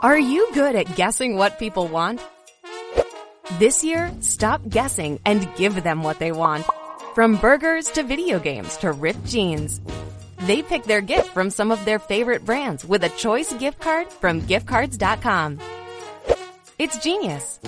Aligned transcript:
Are 0.00 0.16
you 0.18 0.48
good 0.54 0.76
at 0.76 0.94
guessing 0.94 1.34
what 1.34 1.58
people 1.58 1.88
want? 1.88 2.20
This 3.58 3.82
year, 3.82 4.12
stop 4.20 4.60
guessing 4.68 5.18
and 5.26 5.52
give 5.56 5.82
them 5.82 6.04
what 6.04 6.20
they 6.20 6.30
want. 6.30 6.64
From 7.16 7.34
burgers 7.34 7.90
to 7.92 8.04
video 8.04 8.38
games 8.38 8.76
to 8.76 8.92
ripped 8.92 9.24
jeans. 9.24 9.80
They 10.42 10.62
pick 10.62 10.84
their 10.84 11.00
gift 11.00 11.30
from 11.30 11.50
some 11.50 11.72
of 11.72 11.84
their 11.84 11.98
favorite 11.98 12.44
brands 12.44 12.84
with 12.84 13.02
a 13.02 13.08
choice 13.08 13.52
gift 13.54 13.80
card 13.80 14.12
from 14.12 14.40
giftcards.com. 14.42 15.58
It's 16.78 16.98
genius. 16.98 17.58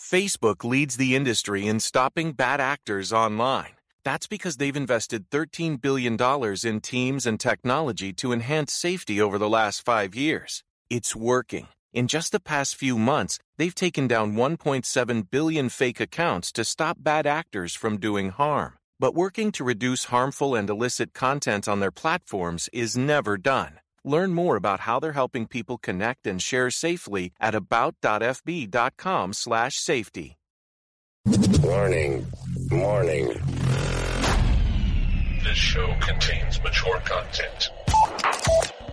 Facebook 0.00 0.64
leads 0.64 0.96
the 0.96 1.14
industry 1.14 1.68
in 1.68 1.78
stopping 1.78 2.32
bad 2.32 2.60
actors 2.60 3.12
online. 3.12 3.76
That's 4.02 4.26
because 4.26 4.56
they've 4.56 4.74
invested 4.74 5.30
$13 5.30 5.80
billion 5.80 6.16
in 6.64 6.80
teams 6.80 7.24
and 7.24 7.38
technology 7.38 8.12
to 8.14 8.32
enhance 8.32 8.72
safety 8.72 9.20
over 9.20 9.38
the 9.38 9.48
last 9.48 9.84
five 9.84 10.16
years. 10.16 10.64
It's 10.90 11.14
working. 11.14 11.68
In 11.92 12.08
just 12.08 12.32
the 12.32 12.40
past 12.40 12.74
few 12.74 12.98
months, 12.98 13.38
they've 13.56 13.74
taken 13.74 14.08
down 14.08 14.34
1.7 14.34 15.30
billion 15.30 15.68
fake 15.68 16.00
accounts 16.00 16.50
to 16.52 16.64
stop 16.64 16.96
bad 16.98 17.28
actors 17.28 17.76
from 17.76 17.98
doing 17.98 18.30
harm. 18.30 18.72
But 18.98 19.14
working 19.14 19.52
to 19.52 19.62
reduce 19.62 20.06
harmful 20.06 20.56
and 20.56 20.68
illicit 20.68 21.14
content 21.14 21.68
on 21.68 21.78
their 21.78 21.92
platforms 21.92 22.68
is 22.72 22.96
never 22.96 23.38
done. 23.38 23.78
Learn 24.04 24.34
more 24.34 24.56
about 24.56 24.80
how 24.80 24.98
they're 24.98 25.12
helping 25.12 25.46
people 25.46 25.78
connect 25.78 26.26
and 26.26 26.42
share 26.42 26.72
safely 26.72 27.32
at 27.38 27.54
about.fb.com/safety. 27.54 30.36
Warning. 31.62 32.26
Warning. 32.72 33.28
This 35.44 35.56
show 35.56 35.94
contains 36.00 36.60
mature 36.62 36.98
content. 37.04 37.70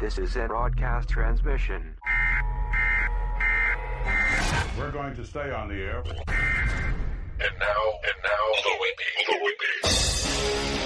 This 0.00 0.16
is 0.16 0.34
a 0.36 0.46
broadcast 0.46 1.10
transmission. 1.10 1.94
We're 4.78 4.90
going 4.90 5.14
to 5.14 5.26
stay 5.26 5.50
on 5.50 5.68
the 5.68 5.74
air. 5.74 5.98
And 5.98 7.54
now, 7.60 7.82
and 8.08 8.18
now, 8.24 8.44
Louis 8.64 8.94
B. 8.96 9.04
Louis 9.28 9.54
B. 9.60 10.79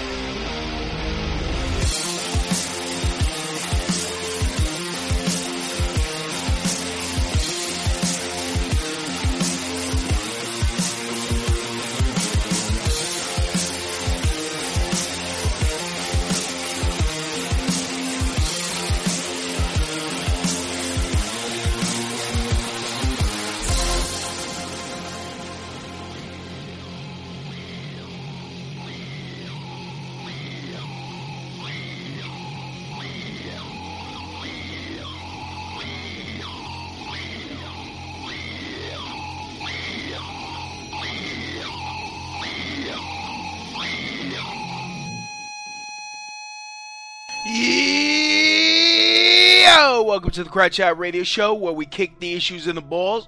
Welcome 50.15 50.31
to 50.31 50.45
the 50.45 50.49
Crotch 50.49 50.75
Shot 50.75 50.97
Radio 50.97 51.23
Show 51.23 51.53
where 51.55 51.73
we 51.73 51.85
kick 51.85 52.21
the 52.21 52.35
issues 52.35 52.67
in 52.67 52.75
the 52.75 52.81
balls. 52.81 53.27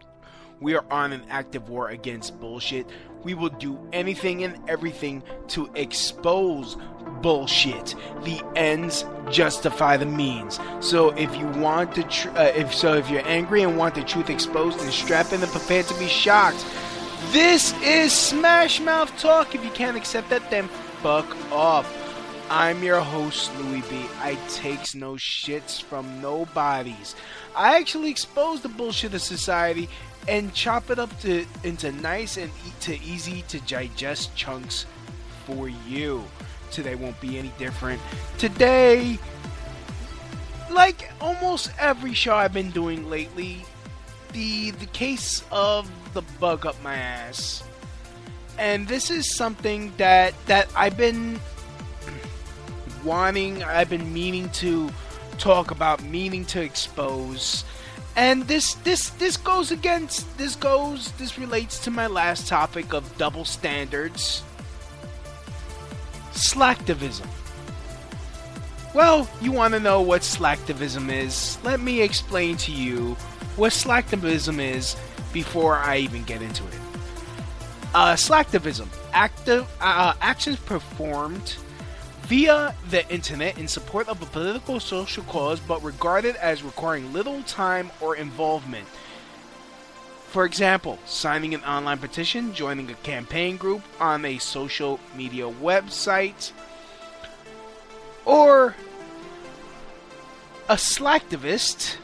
we 0.60 0.74
are 0.74 0.84
on 0.90 1.14
an 1.14 1.22
active 1.30 1.70
war 1.70 1.88
against 1.88 2.38
bullshit. 2.38 2.86
We 3.22 3.32
will 3.32 3.48
do 3.48 3.78
anything 3.94 4.44
and 4.44 4.60
everything 4.68 5.22
to 5.48 5.70
expose 5.74 6.76
bullshit. 7.22 7.94
The 8.24 8.42
ends 8.56 9.06
justify 9.30 9.96
the 9.96 10.04
means. 10.04 10.60
So 10.80 11.16
if 11.16 11.34
you 11.34 11.46
want 11.46 11.94
the 11.94 12.02
tr- 12.02 12.28
uh, 12.36 12.52
if 12.54 12.74
so 12.74 12.92
if 12.92 13.08
you're 13.08 13.26
angry 13.26 13.62
and 13.62 13.78
want 13.78 13.94
the 13.94 14.04
truth 14.04 14.28
exposed, 14.28 14.80
then 14.80 14.92
strap 14.92 15.32
in 15.32 15.42
and 15.42 15.50
prepare 15.50 15.82
to 15.82 15.98
be 15.98 16.08
shocked. 16.08 16.62
This 17.30 17.72
is 17.82 18.12
Smash 18.12 18.80
Mouth 18.80 19.18
Talk. 19.18 19.54
If 19.54 19.64
you 19.64 19.70
can't 19.70 19.96
accept 19.96 20.28
that, 20.28 20.50
then 20.50 20.68
fuck 21.00 21.26
off. 21.50 22.07
I'm 22.50 22.82
your 22.82 23.00
host, 23.00 23.54
Louis 23.58 23.82
B. 23.90 24.06
I 24.20 24.36
takes 24.48 24.94
no 24.94 25.14
shits 25.14 25.82
from 25.82 26.22
nobodies. 26.22 27.14
I 27.54 27.76
actually 27.76 28.10
expose 28.10 28.62
the 28.62 28.70
bullshit 28.70 29.12
of 29.12 29.20
society 29.20 29.86
and 30.26 30.54
chop 30.54 30.88
it 30.88 30.98
up 30.98 31.18
to 31.20 31.44
into 31.62 31.92
nice 31.92 32.38
and 32.38 32.50
to 32.80 32.98
easy 33.00 33.42
to 33.48 33.60
digest 33.62 34.34
chunks 34.34 34.86
for 35.44 35.68
you. 35.68 36.24
Today 36.70 36.94
won't 36.94 37.20
be 37.20 37.38
any 37.38 37.52
different. 37.58 38.00
Today, 38.38 39.18
like 40.70 41.10
almost 41.20 41.70
every 41.78 42.14
show 42.14 42.34
I've 42.34 42.54
been 42.54 42.70
doing 42.70 43.10
lately, 43.10 43.62
the 44.32 44.70
the 44.70 44.86
case 44.86 45.44
of 45.52 45.90
the 46.14 46.22
bug 46.40 46.64
up 46.64 46.82
my 46.82 46.94
ass. 46.94 47.62
And 48.58 48.88
this 48.88 49.10
is 49.10 49.36
something 49.36 49.92
that 49.98 50.32
that 50.46 50.68
I've 50.74 50.96
been 50.96 51.40
wanting, 53.04 53.62
I've 53.62 53.90
been 53.90 54.12
meaning 54.12 54.48
to 54.50 54.90
talk 55.38 55.70
about, 55.70 56.02
meaning 56.02 56.44
to 56.46 56.62
expose. 56.62 57.64
And 58.16 58.48
this 58.48 58.74
this 58.74 59.10
this 59.10 59.36
goes 59.36 59.70
against 59.70 60.36
this 60.38 60.56
goes 60.56 61.12
this 61.12 61.38
relates 61.38 61.78
to 61.84 61.90
my 61.90 62.08
last 62.08 62.48
topic 62.48 62.92
of 62.92 63.16
double 63.16 63.44
standards. 63.44 64.42
Slacktivism. 66.32 67.26
Well, 68.94 69.28
you 69.40 69.52
want 69.52 69.74
to 69.74 69.80
know 69.80 70.00
what 70.00 70.22
slacktivism 70.22 71.12
is? 71.12 71.58
Let 71.62 71.78
me 71.78 72.00
explain 72.00 72.56
to 72.58 72.72
you 72.72 73.14
what 73.56 73.72
slacktivism 73.72 74.58
is 74.60 74.96
before 75.32 75.76
I 75.76 75.98
even 75.98 76.24
get 76.24 76.42
into 76.42 76.64
it. 76.66 76.74
Uh, 77.94 78.14
slacktivism, 78.14 78.88
active 79.12 79.68
uh, 79.80 80.14
actions 80.20 80.58
performed 80.58 81.56
via 82.28 82.74
the 82.90 83.10
internet 83.10 83.56
in 83.56 83.66
support 83.66 84.06
of 84.06 84.20
a 84.20 84.26
political 84.26 84.78
social 84.78 85.24
cause 85.24 85.58
but 85.60 85.82
regarded 85.82 86.36
as 86.36 86.62
requiring 86.62 87.10
little 87.10 87.42
time 87.44 87.90
or 88.02 88.16
involvement. 88.16 88.86
For 90.28 90.44
example, 90.44 90.98
signing 91.06 91.54
an 91.54 91.64
online 91.64 91.96
petition, 91.96 92.52
joining 92.52 92.90
a 92.90 92.94
campaign 92.96 93.56
group 93.56 93.80
on 93.98 94.26
a 94.26 94.36
social 94.36 95.00
media 95.16 95.44
website, 95.44 96.52
or 98.26 98.76
a 100.68 100.74
slacktivist 100.74 101.96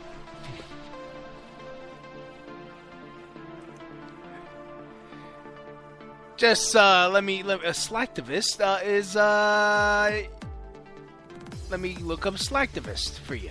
just 6.44 6.76
uh, 6.76 7.08
let 7.10 7.24
me 7.24 7.42
let 7.42 7.64
a 7.64 7.70
slacktivist 7.70 8.60
uh, 8.60 8.78
is 8.84 9.16
uh, 9.16 10.24
let 11.70 11.80
me 11.80 11.96
look 12.02 12.26
up 12.26 12.34
slacktivist 12.34 13.18
for 13.20 13.34
you 13.34 13.48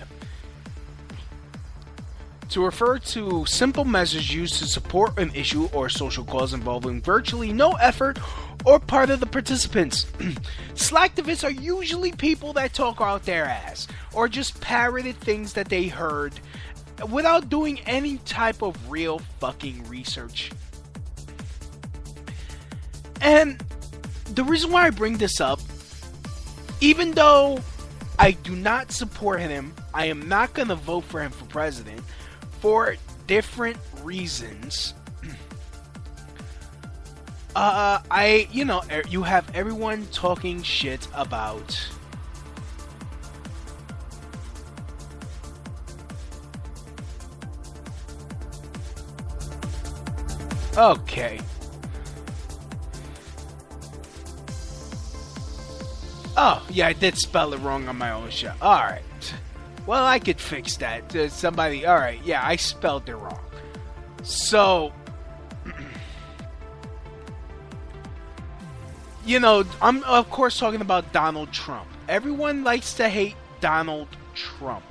to 2.50 2.64
refer 2.64 3.00
to 3.00 3.48
simple 3.48 3.84
measures 3.84 4.32
used 4.32 4.60
to 4.60 4.68
support 4.68 5.18
an 5.18 5.34
issue 5.34 5.68
or 5.74 5.90
social 5.90 6.24
cause 6.24 6.54
involving 6.54 7.02
virtually 7.02 7.52
no 7.52 7.72
effort 7.82 8.20
or 8.64 8.80
part 8.80 9.10
of 9.10 9.20
the 9.20 9.26
participants. 9.26 10.04
Slacktivists 10.76 11.44
are 11.44 11.50
usually 11.50 12.12
people 12.12 12.54
that 12.54 12.76
talk 12.76 13.02
out 13.02 13.24
their 13.24 13.46
ass 13.46 13.88
or 14.14 14.28
just 14.28 14.62
parroted 14.62 15.16
things 15.16 15.54
that 15.54 15.68
they 15.68 15.88
heard 15.88 16.34
without 17.10 17.50
doing 17.50 17.80
any 17.88 18.18
type 18.20 18.62
of 18.62 18.78
real 18.92 19.18
fucking 19.40 19.84
research. 19.90 20.52
And 23.24 23.64
the 24.36 24.44
reason 24.44 24.72
why 24.72 24.86
I 24.86 24.90
bring 24.90 25.18
this 25.18 25.40
up, 25.42 25.60
even 26.82 27.12
though 27.12 27.60
I 28.20 28.32
do 28.32 28.56
not 28.56 28.92
support 28.92 29.40
him, 29.40 29.74
I 29.94 30.08
am 30.08 30.28
not 30.28 30.54
going 30.54 30.68
to 30.68 30.76
vote 30.76 31.06
for 31.06 31.22
him 31.22 31.32
for 31.32 31.46
president. 31.46 32.02
for 32.60 32.96
different 33.26 33.78
reasons. 34.04 34.94
Uh, 37.56 38.02
I, 38.10 38.48
you 38.52 38.66
know, 38.66 38.82
er, 38.92 39.04
you 39.08 39.22
have 39.22 39.48
everyone 39.56 40.08
talking 40.08 40.64
shit 40.64 41.08
about 41.14 41.88
Okay. 50.76 51.40
Oh, 56.36 56.66
yeah, 56.70 56.88
I 56.88 56.94
did 56.94 57.18
spell 57.18 57.54
it 57.54 57.58
wrong 57.58 57.88
on 57.88 57.98
my 57.98 58.12
own 58.12 58.30
show. 58.32 58.54
Alright. 58.62 59.04
Well, 59.86 60.06
I 60.06 60.20
could 60.20 60.40
fix 60.40 60.78
that. 60.78 61.16
Uh, 61.16 61.30
somebody, 61.30 61.86
alright, 61.86 62.20
yeah, 62.24 62.42
I 62.46 62.56
spelled 62.56 63.08
it 63.10 63.16
wrong. 63.16 63.40
So, 64.24 64.94
you 69.26 69.40
know, 69.40 69.64
I'm 69.82 70.04
of 70.04 70.30
course 70.30 70.58
talking 70.58 70.82
about 70.82 71.12
Donald 71.14 71.52
Trump. 71.52 71.88
Everyone 72.08 72.64
likes 72.64 72.94
to 72.96 73.10
hate 73.10 73.36
Donald 73.60 74.08
Trump. 74.34 74.84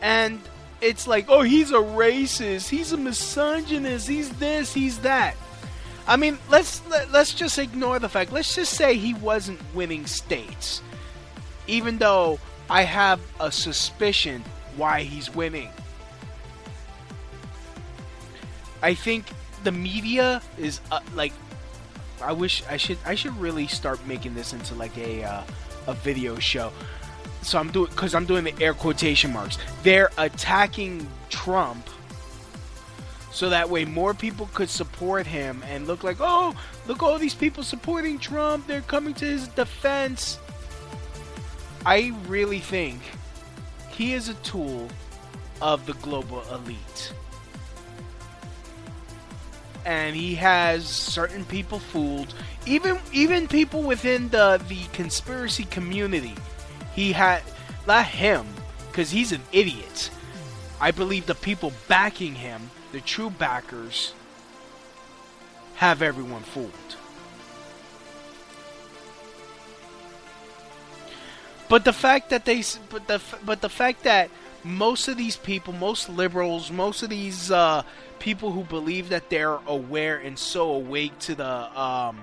And 0.00 0.40
it's 0.80 1.06
like, 1.06 1.26
oh, 1.28 1.42
he's 1.42 1.70
a 1.70 1.74
racist, 1.74 2.68
he's 2.68 2.92
a 2.92 2.96
misogynist, 2.96 4.08
he's 4.08 4.30
this, 4.30 4.72
he's 4.72 4.98
that. 5.00 5.36
I 6.08 6.16
mean, 6.16 6.38
let's 6.48 6.84
let, 6.88 7.12
let's 7.12 7.34
just 7.34 7.58
ignore 7.58 7.98
the 7.98 8.08
fact. 8.08 8.32
Let's 8.32 8.54
just 8.54 8.74
say 8.74 8.94
he 8.96 9.14
wasn't 9.14 9.60
winning 9.74 10.06
states, 10.06 10.82
even 11.66 11.98
though 11.98 12.40
I 12.70 12.82
have 12.82 13.20
a 13.38 13.52
suspicion 13.52 14.42
why 14.76 15.02
he's 15.02 15.32
winning. 15.34 15.68
I 18.82 18.94
think 18.94 19.26
the 19.64 19.72
media 19.72 20.40
is 20.56 20.80
uh, 20.90 21.00
like, 21.14 21.32
I 22.22 22.32
wish 22.32 22.64
I 22.68 22.78
should 22.78 22.98
I 23.04 23.14
should 23.14 23.36
really 23.36 23.66
start 23.66 24.04
making 24.06 24.34
this 24.34 24.52
into 24.52 24.74
like 24.74 24.96
a 24.96 25.24
uh, 25.24 25.42
a 25.86 25.94
video 25.94 26.38
show 26.38 26.72
so 27.42 27.58
I'm 27.58 27.70
doing 27.70 27.90
because 27.90 28.14
I'm 28.14 28.26
doing 28.26 28.44
the 28.44 28.54
air 28.60 28.74
quotation 28.74 29.32
marks. 29.32 29.58
They're 29.82 30.10
attacking 30.18 31.06
Trump, 31.28 31.88
so 33.30 33.50
that 33.50 33.68
way 33.68 33.84
more 33.84 34.14
people 34.14 34.48
could 34.54 34.70
support 34.70 35.26
him 35.26 35.62
and 35.68 35.86
look 35.86 36.02
like, 36.02 36.16
oh, 36.20 36.54
look 36.86 37.02
all 37.02 37.18
these 37.18 37.34
people 37.34 37.62
supporting 37.62 38.18
Trump. 38.18 38.66
They're 38.66 38.80
coming 38.82 39.14
to 39.14 39.24
his 39.24 39.48
defense. 39.48 40.38
I 41.84 42.12
really 42.26 42.60
think 42.60 43.00
he 43.90 44.14
is 44.14 44.28
a 44.28 44.34
tool 44.34 44.88
of 45.60 45.86
the 45.86 45.94
global 45.94 46.42
elite. 46.52 47.12
And 49.84 50.14
he 50.14 50.34
has 50.34 50.86
certain 50.86 51.44
people 51.46 51.78
fooled, 51.78 52.34
even 52.66 52.98
even 53.12 53.48
people 53.48 53.82
within 53.82 54.28
the 54.28 54.60
the 54.68 54.84
conspiracy 54.92 55.64
community 55.64 56.34
he 56.98 57.12
had 57.12 57.42
not 57.86 58.06
him 58.06 58.44
because 58.90 59.10
he's 59.10 59.30
an 59.30 59.40
idiot. 59.52 60.10
I 60.80 60.90
believe 60.90 61.26
the 61.26 61.36
people 61.36 61.72
backing 61.86 62.34
him, 62.34 62.70
the 62.92 63.00
true 63.00 63.30
backers, 63.30 64.12
have 65.76 66.02
everyone 66.02 66.42
fooled. 66.42 66.72
But 71.68 71.84
the 71.84 71.92
fact 71.92 72.30
that 72.30 72.44
they, 72.44 72.62
but 72.88 73.06
the 73.06 73.20
but 73.44 73.60
the 73.60 73.68
fact 73.68 74.04
that 74.04 74.30
most 74.64 75.06
of 75.06 75.16
these 75.16 75.36
people, 75.36 75.72
most 75.72 76.08
liberals, 76.08 76.70
most 76.70 77.02
of 77.02 77.10
these 77.10 77.50
uh, 77.50 77.82
people 78.18 78.52
who 78.52 78.64
believe 78.64 79.10
that 79.10 79.28
they're 79.28 79.58
aware 79.66 80.16
and 80.16 80.38
so 80.38 80.72
awake 80.72 81.18
to 81.20 81.34
the 81.34 81.80
um, 81.80 82.20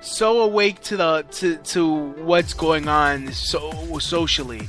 so 0.00 0.40
awake 0.40 0.80
to 0.82 0.96
the 0.96 1.26
to, 1.32 1.56
to 1.56 1.94
what's 1.94 2.54
going 2.54 2.88
on 2.88 3.32
so 3.32 3.98
socially. 3.98 4.68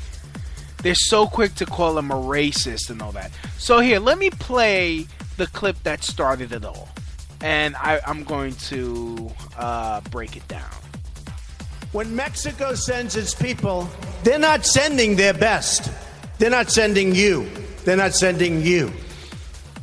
They're 0.82 0.96
so 0.96 1.28
quick 1.28 1.56
to 1.56 1.66
call 1.66 1.98
him 1.98 2.12
a 2.12 2.16
racist 2.16 2.90
and 2.90 3.02
all 3.02 3.12
that. 3.12 3.32
So 3.58 3.80
here, 3.80 4.00
let 4.00 4.18
me 4.18 4.30
play 4.30 5.08
the 5.38 5.48
clip 5.48 5.82
that 5.84 6.04
started 6.04 6.52
it 6.52 6.66
all, 6.66 6.90
and 7.42 7.76
I, 7.76 8.02
am 8.06 8.24
going 8.24 8.54
to 8.56 9.32
uh, 9.58 10.02
break 10.12 10.36
it 10.36 10.48
down. 10.48 10.70
When 11.92 12.16
Mexico 12.16 12.74
sends 12.74 13.16
its 13.16 13.36
people, 13.36 13.90
they're 14.24 14.40
not 14.40 14.66
sending 14.66 15.16
their 15.16 15.34
best. 15.34 15.92
They're 16.38 16.50
not 16.50 16.72
sending 16.72 17.14
you. 17.14 17.50
They're 17.84 17.98
not 17.98 18.14
sending 18.14 18.62
you. 18.62 18.92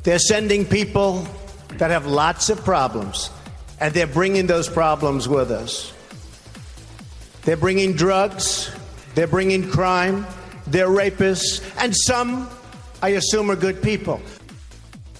They're 0.05 0.19
sending 0.19 0.65
people 0.65 1.27
that 1.77 1.91
have 1.91 2.07
lots 2.07 2.51
of 2.51 2.65
problems 2.65 3.31
and 3.81 3.95
they're 3.95 4.07
bringing 4.07 4.47
those 4.47 4.69
problems 4.69 5.29
with 5.29 5.51
us. 5.51 5.93
They're 7.43 7.57
bringing 7.57 7.95
drugs, 7.95 8.75
they're 9.15 9.27
bringing 9.27 9.69
crime, 9.69 10.27
they're 10.71 10.89
rapists, 10.89 11.63
and 11.79 11.95
some, 11.95 12.49
I 13.03 13.11
assume, 13.11 13.51
are 13.51 13.57
good 13.57 13.83
people. 13.83 14.21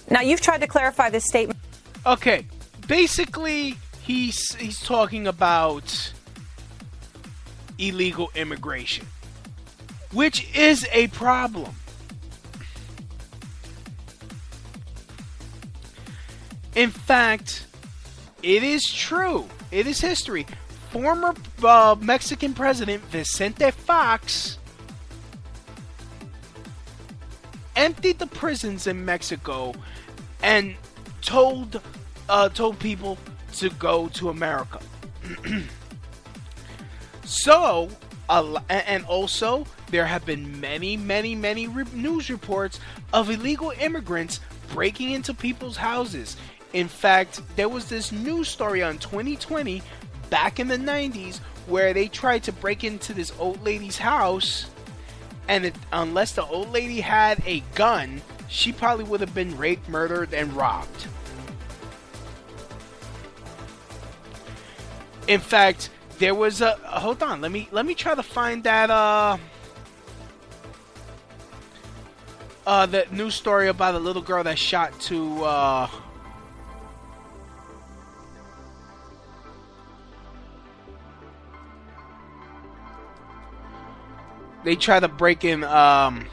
Now, 0.09 0.21
you've 0.21 0.41
tried 0.41 0.61
to 0.61 0.67
clarify 0.67 1.09
this 1.09 1.25
statement. 1.25 1.59
Okay, 2.05 2.45
basically, 2.87 3.77
he's 4.01 4.55
he's 4.55 4.79
talking 4.81 5.27
about 5.27 6.13
illegal 7.77 8.29
immigration, 8.35 9.05
which 10.11 10.55
is 10.55 10.87
a 10.91 11.07
problem. 11.07 11.75
In 16.75 16.91
fact, 16.91 17.65
it 18.41 18.63
is 18.63 18.83
true. 18.83 19.47
It 19.71 19.87
is 19.87 19.99
history. 19.99 20.45
Former 20.91 21.33
uh, 21.63 21.95
Mexican 21.99 22.53
president 22.53 23.03
Vicente 23.05 23.71
Fox 23.71 24.58
emptied 27.79 28.19
the 28.19 28.27
prisons 28.27 28.85
in 28.85 29.03
Mexico 29.03 29.73
and 30.43 30.75
told 31.21 31.81
uh, 32.29 32.49
told 32.49 32.77
people 32.79 33.17
to 33.53 33.69
go 33.71 34.07
to 34.09 34.29
America. 34.29 34.79
so, 37.23 37.89
uh, 38.29 38.59
and 38.69 39.03
also 39.05 39.65
there 39.89 40.05
have 40.05 40.23
been 40.25 40.61
many, 40.61 40.95
many, 40.95 41.33
many 41.33 41.67
re- 41.67 41.85
news 41.93 42.29
reports 42.29 42.79
of 43.13 43.31
illegal 43.31 43.73
immigrants 43.79 44.39
breaking 44.71 45.11
into 45.11 45.33
people's 45.33 45.77
houses 45.77 46.37
in 46.73 46.87
fact, 46.87 47.41
there 47.55 47.69
was 47.69 47.89
this 47.89 48.11
news 48.11 48.47
story 48.47 48.83
on 48.83 48.99
2020 48.99 49.81
back 50.29 50.59
in 50.59 50.67
the 50.67 50.77
90s 50.77 51.39
where 51.67 51.93
they 51.93 52.07
tried 52.07 52.43
to 52.43 52.51
break 52.51 52.83
into 52.83 53.13
this 53.13 53.31
old 53.39 53.63
lady's 53.63 53.97
house, 53.97 54.67
and 55.49 55.65
it, 55.65 55.75
unless 55.91 56.33
the 56.33 56.45
old 56.45 56.71
lady 56.71 57.01
had 57.01 57.41
a 57.45 57.61
gun, 57.73 58.21
she 58.47 58.71
probably 58.71 59.03
would 59.03 59.19
have 59.19 59.33
been 59.33 59.57
raped, 59.57 59.89
murdered, 59.89 60.31
and 60.31 60.53
robbed. 60.53 61.07
In 65.27 65.39
fact, 65.39 65.89
there 66.19 66.35
was 66.35 66.61
a 66.61 66.73
hold 66.83 67.21
on. 67.23 67.41
Let 67.41 67.51
me 67.51 67.67
let 67.71 67.85
me 67.85 67.95
try 67.95 68.13
to 68.13 68.23
find 68.23 68.63
that 68.63 68.89
uh 68.91 69.37
uh 72.65 72.85
that 72.87 73.11
news 73.11 73.33
story 73.35 73.69
about 73.69 73.95
a 73.95 73.99
little 73.99 74.21
girl 74.21 74.43
that 74.43 74.57
shot 74.57 74.99
to 75.01 75.43
uh 75.43 75.89
they 84.63 84.75
try 84.75 84.99
to 84.99 85.07
break 85.07 85.43
in 85.43 85.63
um 85.63 86.25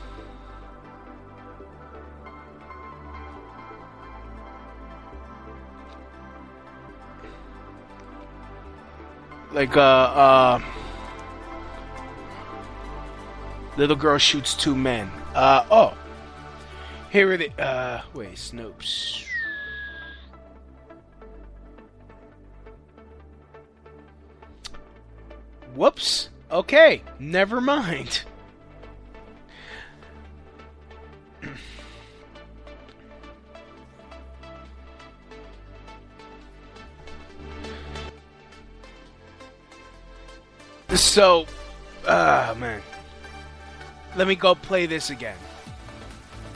like 9.53 9.77
uh 9.77 9.81
uh 9.81 10.61
little 13.77 13.97
girl 13.97 14.19
shoots 14.19 14.55
two 14.55 14.75
men. 14.75 15.11
Uh 15.35 15.65
oh 15.71 15.97
here 17.11 17.33
it 17.33 17.41
is 17.41 17.59
uh 17.59 18.03
wait 18.15 18.35
snopes. 18.35 19.25
Whoops 25.75 26.31
Okay, 26.51 27.03
never 27.19 27.61
mind. 27.61 28.23
So, 40.95 41.47
uh, 42.07 42.55
man. 42.59 42.81
Let 44.17 44.29
me 44.29 44.35
go 44.35 44.55
play 44.55 44.87
this 44.87 45.11
again. 45.11 45.37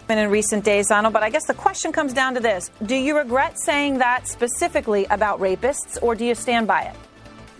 Been 0.06 0.18
in 0.18 0.30
recent 0.30 0.64
days, 0.64 0.88
Donald, 0.88 1.12
but 1.12 1.23
I 1.23 1.30
guess 1.30 1.47
the 1.47 1.54
question 1.54 1.92
comes 1.92 2.12
down 2.12 2.35
to 2.35 2.40
this 2.40 2.70
Do 2.85 2.94
you 2.94 3.16
regret 3.16 3.59
saying 3.61 3.99
that 3.99 4.26
specifically 4.26 5.04
about 5.06 5.40
rapists, 5.40 5.99
or 6.02 6.14
do 6.14 6.25
you 6.25 6.35
stand 6.35 6.66
by 6.66 6.82
it? 6.82 6.97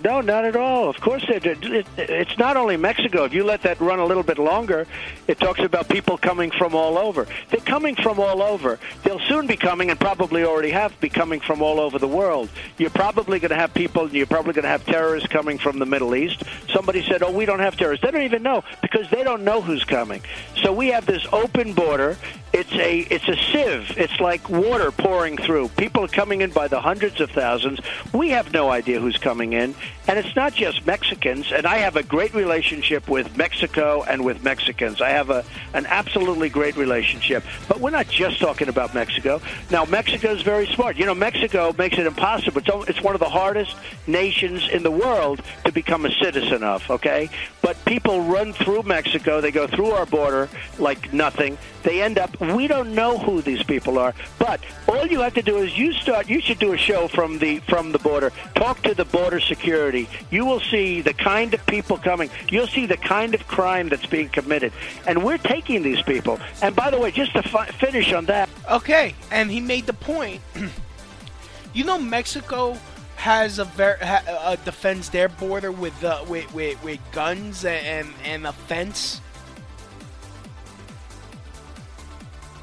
No, 0.02 0.21
not 0.21 0.45
at 0.45 0.57
all. 0.57 0.88
Of 0.88 1.00
course, 1.00 1.25
it, 1.28 1.45
it, 1.45 1.87
it's 1.99 2.38
not 2.38 2.57
only 2.57 2.76
Mexico. 2.76 3.25
If 3.25 3.35
you 3.35 3.45
let 3.45 3.62
that 3.62 3.80
run 3.80 3.99
a 3.99 4.07
little 4.07 4.23
bit 4.23 4.38
longer, 4.38 4.87
it 5.26 5.38
talks 5.38 5.61
about 5.61 5.88
people 5.88 6.16
coming 6.16 6.50
from 6.50 6.75
all 6.75 6.97
over. 6.97 7.26
They're 7.50 7.61
coming 7.61 7.95
from 7.97 8.19
all 8.19 8.42
over. 8.42 8.78
They'll 9.04 9.21
soon 9.21 9.47
be 9.47 9.57
coming, 9.57 9.90
and 9.90 10.00
probably 10.00 10.45
already 10.45 10.71
have, 10.71 10.99
be 11.00 11.11
coming 11.11 11.40
from 11.40 11.61
all 11.61 11.78
over 11.78 11.99
the 11.99 12.09
world. 12.09 12.49
You're 12.78 12.90
probably 12.90 13.38
going 13.40 13.50
to 13.50 13.57
have 13.57 13.75
people, 13.75 14.09
you're 14.11 14.26
probably 14.26 14.54
going 14.54 14.62
to 14.62 14.69
have 14.71 14.87
terrorists 14.87 15.28
coming 15.28 15.59
from 15.59 15.78
the 15.78 15.87
Middle 15.87 16.14
East. 16.14 16.42
Somebody 16.73 17.02
said, 17.02 17.23
oh, 17.23 17.33
we 17.33 17.45
don't 17.45 17.61
have 17.61 17.76
terrorists. 17.76 18.04
They 18.04 18.11
don't 18.11 18.23
even 18.23 18.42
know 18.42 18.64
because 18.80 19.11
they 19.11 19.23
don't 19.23 19.45
know 19.45 19.61
who's 19.61 19.85
coming. 19.85 20.23
So 20.62 20.73
we 20.73 20.88
have 20.88 21.04
this 21.04 21.26
open 21.33 21.75
border. 21.75 22.16
It's 22.52 22.73
a 22.73 22.99
it's 22.99 23.28
a 23.28 23.37
sieve. 23.37 23.97
It's 23.97 24.19
like 24.19 24.49
water 24.49 24.90
pouring 24.90 25.37
through. 25.37 25.69
People 25.69 26.04
are 26.04 26.09
coming 26.09 26.40
in 26.40 26.50
by 26.50 26.66
the 26.66 26.80
hundreds 26.80 27.21
of 27.21 27.30
thousands. 27.30 27.78
We 28.12 28.30
have 28.30 28.52
no 28.52 28.71
idea 28.71 28.99
who's 28.99 29.19
coming 29.19 29.52
in. 29.52 29.75
And 30.09 30.18
it's 30.18 30.35
not 30.35 30.54
just 30.54 30.87
Mexicans, 30.87 31.52
and 31.52 31.66
I 31.66 31.78
have 31.78 31.94
a 31.97 32.02
great 32.02 32.35
relationship 32.35 33.09
with 33.09 33.37
Mexico 33.37 34.02
and 34.02 34.25
with 34.25 34.42
Mexicans. 34.42 35.00
I 35.00 35.11
have 35.11 35.30
a 35.30 35.44
an 35.75 35.87
absolutely 35.87 36.49
great 36.49 36.76
relationship. 36.76 37.44
But 37.68 37.80
we're 37.80 37.90
not 37.90 38.09
just 38.09 38.40
talking 38.40 38.68
about 38.68 38.94
Mexico. 38.94 39.40
Now, 39.70 39.85
Mexico 39.85 40.32
is 40.32 40.42
very 40.42 40.66
smart. 40.66 40.97
You 40.97 41.06
know, 41.06 41.14
Mexico 41.14 41.75
makes 41.78 41.99
it 41.99 42.06
impossible. 42.06 42.59
It's, 42.59 42.88
it's 42.88 43.02
one 43.02 43.14
of 43.14 43.20
the 43.20 43.28
hardest 43.28 43.76
nations 44.06 44.68
in 44.68 44.82
the 44.82 44.90
world 44.90 45.42
to 45.64 45.73
become 45.73 46.04
a 46.06 46.12
citizen 46.12 46.64
of, 46.64 46.88
okay? 46.90 47.30
But 47.62 47.82
people 47.85 48.23
run 48.23 48.52
through 48.52 48.82
Mexico. 48.82 49.40
They 49.40 49.52
go 49.52 49.66
through 49.66 49.92
our 49.92 50.06
border 50.06 50.49
like 50.78 51.12
nothing. 51.12 51.56
They 51.82 52.02
end 52.02 52.18
up, 52.18 52.38
we 52.40 52.66
don't 52.66 52.94
know 52.94 53.18
who 53.18 53.42
these 53.42 53.62
people 53.62 53.99
are. 53.99 54.14
But 54.38 54.60
all 54.88 55.06
you 55.06 55.20
have 55.20 55.34
to 55.34 55.42
do 55.42 55.58
is 55.58 55.76
you 55.76 55.92
start, 55.92 56.28
you 56.28 56.40
should 56.40 56.58
do 56.58 56.72
a 56.72 56.76
show 56.76 57.08
from 57.08 57.38
the, 57.38 57.60
from 57.60 57.92
the 57.92 57.99
border. 57.99 58.32
Talk 58.54 58.82
to 58.82 58.94
the 58.94 59.04
border 59.04 59.40
security. 59.40 60.08
You 60.30 60.44
will 60.44 60.60
see 60.60 61.00
the 61.00 61.14
kind 61.14 61.54
of 61.54 61.64
people 61.66 61.96
coming. 61.99 62.30
You'll 62.50 62.66
see 62.66 62.87
the 62.87 62.96
kind 62.96 63.34
of 63.34 63.46
crime 63.46 63.88
that's 63.88 64.06
being 64.06 64.28
committed. 64.28 64.72
And 65.06 65.25
we're 65.25 65.38
taking 65.38 65.82
these 65.82 66.02
people. 66.02 66.38
And 66.62 66.75
by 66.76 66.90
the 66.90 66.99
way, 66.99 67.10
just 67.10 67.32
to 67.34 67.42
fi- 67.42 67.66
finish 67.66 68.12
on 68.12 68.26
that. 68.26 68.49
Okay, 68.70 69.14
and 69.30 69.50
he 69.50 69.60
made 69.60 69.87
the 69.87 69.92
point. 69.92 70.40
you 71.72 71.84
know, 71.84 71.99
Mexico 71.99 72.76
has 73.16 73.58
a 73.58 73.64
ver- 73.64 73.99
ha- 74.00 74.22
uh, 74.26 74.56
defends 74.64 75.10
their 75.10 75.28
border 75.28 75.70
with, 75.70 76.02
uh, 76.04 76.25
with, 76.28 76.52
with 76.54 76.82
with 76.82 76.99
guns 77.12 77.64
and 77.64 78.08
and 78.25 78.46
a 78.46 78.52
fence. 78.52 79.20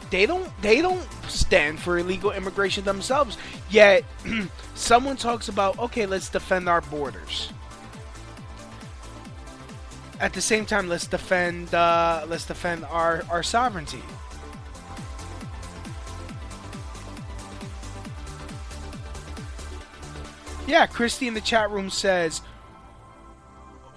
They 0.10 0.26
don't 0.26 0.50
they 0.62 0.82
don't 0.82 1.08
stand 1.28 1.80
for 1.80 1.98
illegal 1.98 2.32
immigration 2.32 2.84
themselves. 2.86 3.38
Yet 3.70 4.06
someone 4.76 5.18
talks 5.18 5.50
about 5.50 5.78
okay, 5.80 6.06
let's 6.06 6.30
defend 6.30 6.70
our 6.70 6.82
borders. 6.82 7.52
At 10.20 10.34
the 10.34 10.42
same 10.42 10.66
time, 10.66 10.88
let's 10.88 11.06
defend 11.06 11.74
uh, 11.74 12.26
let's 12.28 12.46
defend 12.46 12.86
our, 12.86 13.24
our 13.30 13.44
sovereignty. 13.44 14.02
Yeah, 20.66 20.86
Christy 20.88 21.28
in 21.28 21.34
the 21.34 21.42
chat 21.42 21.70
room 21.70 21.90
says, 21.90 22.42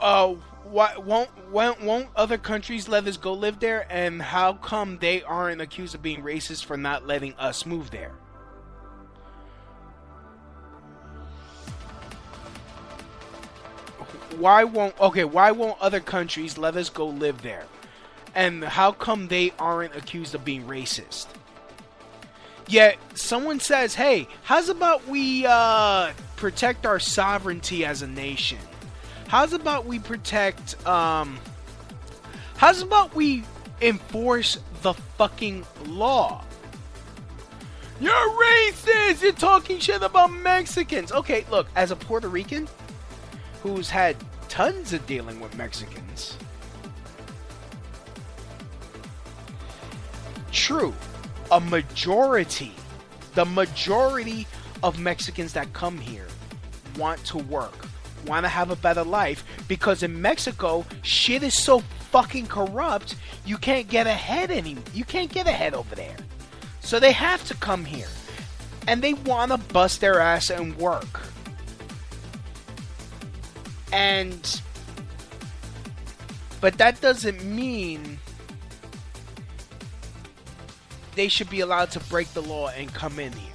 "Uh, 0.01 0.35
why 0.65 0.97
won't 0.97 1.31
won't 1.51 1.83
won't 1.83 2.09
other 2.17 2.39
countries 2.39 2.89
let 2.89 3.07
us 3.07 3.17
go 3.17 3.33
live 3.33 3.61
there? 3.61 3.87
And 3.91 4.21
how 4.21 4.55
come 4.55 4.99
they 4.99 5.23
aren't 5.23 5.61
accused 5.61 5.95
of 5.95 6.03
being 6.03 6.23
racist 6.23 6.65
for 6.65 6.77
not 6.77 7.07
letting 7.07 7.35
us 7.35 7.67
move 7.67 7.91
there?" 7.91 8.13
Why 14.37 14.65
won't 14.65 14.99
okay? 15.01 15.25
Why 15.25 15.51
won't 15.51 15.79
other 15.81 16.01
countries 16.01 16.57
let 16.57 16.77
us 16.77 16.89
go 16.89 17.07
live 17.07 17.43
there? 17.43 17.67
And 18.35 18.63
how 18.63 18.93
come 18.93 19.29
they 19.29 19.53
aren't 19.59 19.97
accused 19.97 20.35
of 20.35 20.45
being 20.45 20.65
racist? 20.67 21.27
Yet 22.69 22.97
someone 23.15 23.59
says, 23.59 23.97
"Hey, 23.97 24.29
how's 24.45 24.69
about 24.69 25.09
we 25.09 25.45
uh, 25.47 26.13
protect 26.37 26.87
our 26.87 27.01
sovereignty 27.01 27.85
as 27.85 28.03
a 28.03 28.07
nation? 28.07 28.59
How's 29.31 29.53
about 29.53 29.87
we 29.87 30.01
protect? 30.01 30.85
Um, 30.85 31.39
how's 32.57 32.83
about 32.83 33.15
we 33.15 33.45
enforce 33.81 34.59
the 34.83 34.93
fucking 34.93 35.65
law?" 35.87 36.43
You're 38.01 38.13
racist. 38.13 39.23
You're 39.23 39.31
talking 39.31 39.79
shit 39.79 40.03
about 40.03 40.33
Mexicans. 40.33 41.13
Okay, 41.13 41.47
look, 41.49 41.69
as 41.77 41.93
a 41.93 41.97
Puerto 41.97 42.29
Rican 42.29 42.67
who's 43.63 43.89
had 43.89 44.17
tons 44.49 44.93
of 44.93 45.07
dealing 45.07 45.39
with 45.39 45.57
Mexicans. 45.57 46.37
True, 50.51 50.93
a 51.53 51.61
majority, 51.61 52.73
the 53.37 53.45
majority 53.45 54.49
of 54.83 54.99
Mexicans 54.99 55.53
that 55.53 55.73
come 55.73 55.99
here 55.99 56.27
want 56.97 57.25
to 57.27 57.39
work, 57.39 57.87
want 58.27 58.45
to 58.45 58.49
have 58.49 58.71
a 58.71 58.77
better 58.77 59.05
life 59.05 59.45
because 59.69 60.03
in 60.03 60.21
Mexico, 60.21 60.85
shit 61.03 61.43
is 61.43 61.55
so 61.63 61.81
fucking 62.11 62.47
corrupt, 62.47 63.17
you 63.45 63.57
can't 63.57 63.89
get 63.89 64.07
ahead 64.07 64.51
any 64.51 64.77
you 64.93 65.05
can't 65.05 65.31
get 65.31 65.47
ahead 65.47 65.75
over 65.75 65.95
there. 65.95 66.17
So 66.81 66.99
they 66.99 67.13
have 67.13 67.47
to 67.49 67.55
come 67.55 67.85
here. 67.85 68.09
And 68.89 69.03
they 69.03 69.15
want 69.15 69.53
to 69.53 69.59
bust 69.73 70.01
their 70.01 70.21
ass 70.21 70.51
and 70.51 70.77
work. 70.77 71.21
And 73.93 74.61
but 76.61 76.79
that 76.79 77.01
doesn't 77.01 77.45
mean 77.45 78.19
they 81.15 81.29
should 81.29 81.51
be 81.51 81.61
allowed 81.61 81.91
to 81.93 82.01
break 82.01 82.33
the 82.35 82.43
law 82.43 82.69
and 82.69 82.93
come 82.93 83.19
in 83.19 83.33
here. 83.33 83.53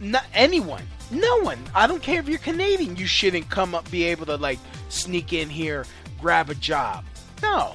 Not 0.00 0.24
anyone. 0.32 0.84
No 1.10 1.40
one. 1.40 1.58
I 1.74 1.86
don't 1.86 2.02
care 2.02 2.20
if 2.20 2.28
you're 2.28 2.38
Canadian. 2.38 2.96
You 2.96 3.06
shouldn't 3.06 3.48
come 3.48 3.74
up 3.74 3.90
be 3.90 4.04
able 4.04 4.26
to 4.26 4.36
like 4.36 4.58
sneak 4.88 5.32
in 5.32 5.48
here, 5.48 5.84
grab 6.20 6.50
a 6.50 6.54
job. 6.54 7.04
No. 7.42 7.74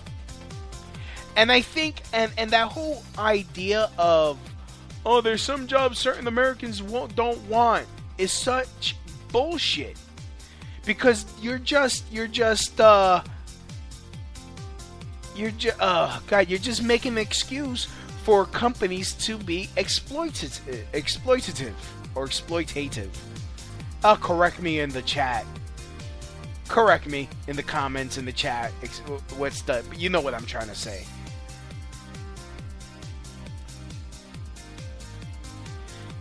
And 1.36 1.52
I 1.52 1.62
think 1.62 2.02
and 2.14 2.32
and 2.38 2.52
that 2.52 2.72
whole 2.72 3.04
idea 3.18 3.90
of 3.98 4.38
oh 5.06 5.20
there's 5.22 5.42
some 5.42 5.68
jobs 5.68 5.98
certain 5.98 6.28
Americans 6.28 6.82
won't 6.82 7.16
don't 7.16 7.42
want 7.48 7.88
is 8.18 8.32
such 8.32 8.96
bullshit. 9.32 9.98
Because 10.86 11.26
you're 11.42 11.60
just 11.60 12.06
you're 12.12 12.28
just 12.28 12.80
uh 12.80 13.24
you're 15.36 15.52
just 15.52 15.82
uh 15.82 16.20
god 16.28 16.50
you're 16.50 16.60
just 16.60 16.84
making 16.84 17.14
an 17.14 17.18
excuse 17.18 17.88
for 18.24 18.46
companies 18.46 19.14
to 19.14 19.38
be 19.38 19.70
exploitative 19.76 20.84
exploitative 20.94 21.74
or 22.16 22.28
exploitative. 22.28 23.10
Uh 24.04 24.16
correct 24.16 24.62
me 24.62 24.80
in 24.80 24.90
the 24.90 25.02
chat. 25.02 25.46
Correct 26.68 27.08
me 27.08 27.30
in 27.48 27.56
the 27.56 27.64
comments 27.64 28.18
in 28.18 28.26
the 28.26 28.32
chat. 28.32 28.72
What's 29.38 29.62
the 29.62 29.84
you 29.98 30.10
know 30.10 30.22
what 30.22 30.34
I'm 30.34 30.46
trying 30.46 30.68
to 30.68 30.76
say. 30.76 31.06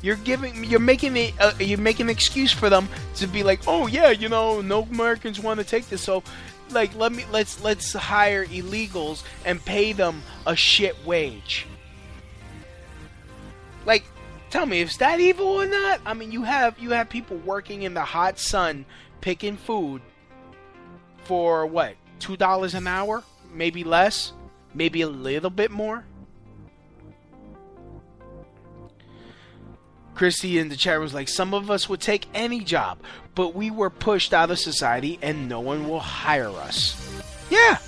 You're 0.02 0.16
giving, 0.16 0.64
you're 0.64 0.80
making 0.80 1.16
it, 1.16 1.32
uh, 1.38 1.52
you're 1.60 1.78
making 1.78 2.06
an 2.06 2.10
excuse 2.10 2.52
for 2.52 2.68
them 2.68 2.88
to 3.14 3.28
be 3.28 3.44
like, 3.44 3.60
oh 3.68 3.86
yeah, 3.86 4.10
you 4.10 4.28
know, 4.28 4.60
no 4.60 4.82
Americans 4.82 5.38
want 5.38 5.60
to 5.60 5.64
take 5.64 5.88
this, 5.88 6.02
so 6.02 6.24
like 6.72 6.94
let 6.96 7.12
me 7.12 7.24
let's 7.30 7.62
let's 7.62 7.92
hire 7.92 8.46
illegals 8.46 9.22
and 9.44 9.64
pay 9.64 9.92
them 9.92 10.22
a 10.46 10.56
shit 10.56 10.96
wage. 11.06 11.66
Like, 13.86 14.04
tell 14.52 14.66
me, 14.66 14.82
is 14.82 14.98
that 14.98 15.18
evil 15.18 15.46
or 15.46 15.66
not? 15.66 16.00
I 16.04 16.12
mean, 16.14 16.30
you 16.30 16.42
have 16.42 16.78
you 16.78 16.90
have 16.90 17.08
people 17.08 17.38
working 17.38 17.82
in 17.82 17.94
the 17.94 18.04
hot 18.04 18.38
sun 18.38 18.84
picking 19.20 19.56
food 19.56 20.02
for 21.24 21.66
what 21.66 21.96
two 22.20 22.36
dollars 22.36 22.74
an 22.74 22.86
hour, 22.86 23.24
maybe 23.52 23.82
less, 23.82 24.32
maybe 24.74 25.00
a 25.00 25.08
little 25.08 25.50
bit 25.50 25.70
more. 25.70 26.04
Christy 30.14 30.58
in 30.58 30.68
the 30.68 30.76
chat 30.76 31.00
was 31.00 31.14
like, 31.14 31.28
some 31.28 31.54
of 31.54 31.70
us 31.70 31.88
would 31.88 32.00
take 32.00 32.26
any 32.34 32.60
job, 32.60 32.98
but 33.34 33.54
we 33.54 33.70
were 33.70 33.88
pushed 33.88 34.34
out 34.34 34.50
of 34.50 34.58
society 34.58 35.18
and 35.22 35.48
no 35.48 35.58
one 35.58 35.88
will 35.88 36.00
hire 36.00 36.50
us. 36.50 37.22
Yeah. 37.50 37.78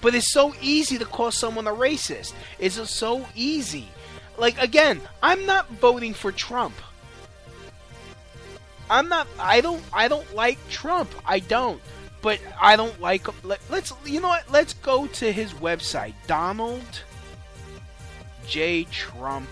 But 0.00 0.14
it's 0.14 0.32
so 0.32 0.54
easy 0.60 0.98
to 0.98 1.04
call 1.04 1.30
someone 1.30 1.66
a 1.66 1.72
racist. 1.72 2.32
It's 2.58 2.78
so 2.90 3.26
easy. 3.34 3.88
Like, 4.38 4.60
again, 4.60 5.00
I'm 5.22 5.46
not 5.46 5.68
voting 5.70 6.14
for 6.14 6.30
Trump. 6.30 6.74
I'm 8.88 9.08
not. 9.08 9.26
I 9.38 9.60
don't. 9.60 9.82
I 9.92 10.08
don't 10.08 10.34
like 10.34 10.58
Trump. 10.68 11.10
I 11.24 11.40
don't. 11.40 11.80
But 12.22 12.38
I 12.60 12.76
don't 12.76 13.00
like. 13.00 13.26
Let, 13.44 13.60
let's. 13.68 13.92
You 14.04 14.20
know 14.20 14.28
what? 14.28 14.50
Let's 14.50 14.74
go 14.74 15.06
to 15.08 15.32
his 15.32 15.54
website. 15.54 16.14
Donald 16.26 17.02
J 18.46 18.84
Trump 18.84 19.48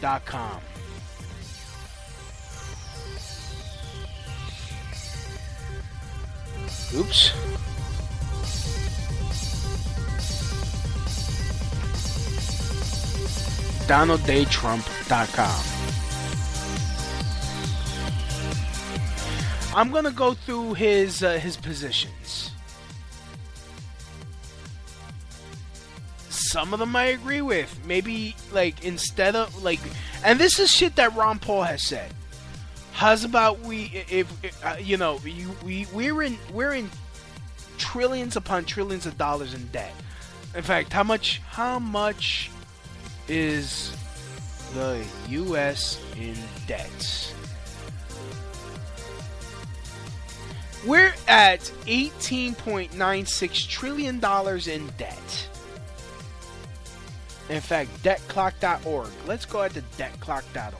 dot 0.00 0.24
com. 0.24 0.60
Oops. 6.94 7.32
DonaldJTrump.com. 13.86 15.80
I'm 19.74 19.92
gonna 19.92 20.10
go 20.10 20.34
through 20.34 20.74
his 20.74 21.22
uh, 21.22 21.38
his 21.38 21.56
positions. 21.56 22.50
Some 26.28 26.72
of 26.72 26.80
them 26.80 26.96
I 26.96 27.06
agree 27.06 27.42
with. 27.42 27.80
Maybe 27.86 28.34
like 28.52 28.84
instead 28.84 29.36
of 29.36 29.62
like, 29.62 29.78
and 30.24 30.40
this 30.40 30.58
is 30.58 30.70
shit 30.70 30.96
that 30.96 31.14
Ron 31.14 31.38
Paul 31.38 31.62
has 31.62 31.86
said. 31.86 32.12
How's 32.92 33.24
about 33.24 33.60
we 33.60 34.04
if, 34.10 34.64
uh, 34.64 34.76
you 34.80 34.96
know 34.96 35.20
you, 35.24 35.56
we 35.64 35.86
we're 35.92 36.22
in 36.22 36.36
we're 36.52 36.74
in 36.74 36.90
trillions 37.78 38.36
upon 38.36 38.64
trillions 38.64 39.06
of 39.06 39.16
dollars 39.16 39.54
in 39.54 39.66
debt. 39.68 39.94
In 40.56 40.62
fact, 40.62 40.92
how 40.92 41.04
much 41.04 41.40
how 41.48 41.78
much 41.78 42.50
is 43.30 43.96
the 44.74 45.02
U.S. 45.28 46.02
in 46.18 46.36
debt? 46.66 47.34
We're 50.86 51.14
at 51.28 51.60
$18.96 51.86 53.68
trillion 53.68 54.16
in 54.16 54.90
debt. 54.96 55.48
In 57.48 57.60
fact, 57.60 57.90
debtclock.org. 58.02 59.10
Let's 59.26 59.44
go 59.44 59.62
at 59.62 59.74
the 59.74 59.82
debtclock.org. 59.98 60.74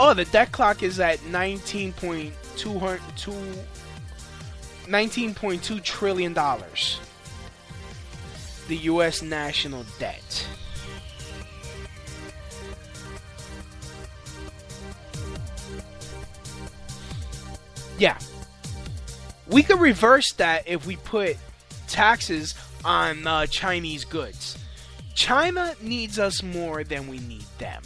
Oh, 0.00 0.14
the 0.14 0.24
debt 0.26 0.52
clock 0.52 0.82
is 0.82 0.98
at 1.00 1.18
19.2 1.20 2.32
$19.2 4.86 5.82
trillion. 5.82 6.34
The 8.72 8.78
U.S. 8.88 9.20
national 9.20 9.84
debt. 9.98 10.46
Yeah. 17.98 18.18
We 19.46 19.62
could 19.62 19.78
reverse 19.78 20.32
that 20.38 20.66
if 20.66 20.86
we 20.86 20.96
put 20.96 21.36
taxes 21.86 22.54
on 22.82 23.26
uh, 23.26 23.44
Chinese 23.44 24.06
goods. 24.06 24.56
China 25.14 25.74
needs 25.82 26.18
us 26.18 26.42
more 26.42 26.82
than 26.82 27.08
we 27.08 27.18
need 27.18 27.44
them. 27.58 27.82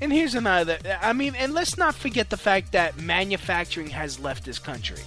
And 0.00 0.10
here's 0.10 0.34
another. 0.34 0.78
I 1.02 1.12
mean, 1.12 1.34
and 1.34 1.52
let's 1.52 1.76
not 1.76 1.94
forget 1.94 2.30
the 2.30 2.38
fact 2.38 2.72
that 2.72 2.96
manufacturing 2.96 3.88
has 3.88 4.18
left 4.18 4.46
this 4.46 4.58
country. 4.58 5.02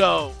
So, 0.00 0.32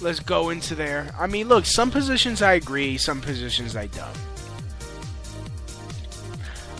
let's 0.00 0.18
go 0.18 0.48
into 0.48 0.74
there. 0.74 1.14
I 1.18 1.26
mean, 1.26 1.46
look, 1.46 1.66
some 1.66 1.90
positions 1.90 2.40
I 2.40 2.54
agree, 2.54 2.96
some 2.96 3.20
positions 3.20 3.76
I 3.76 3.88
don't. 3.88 4.16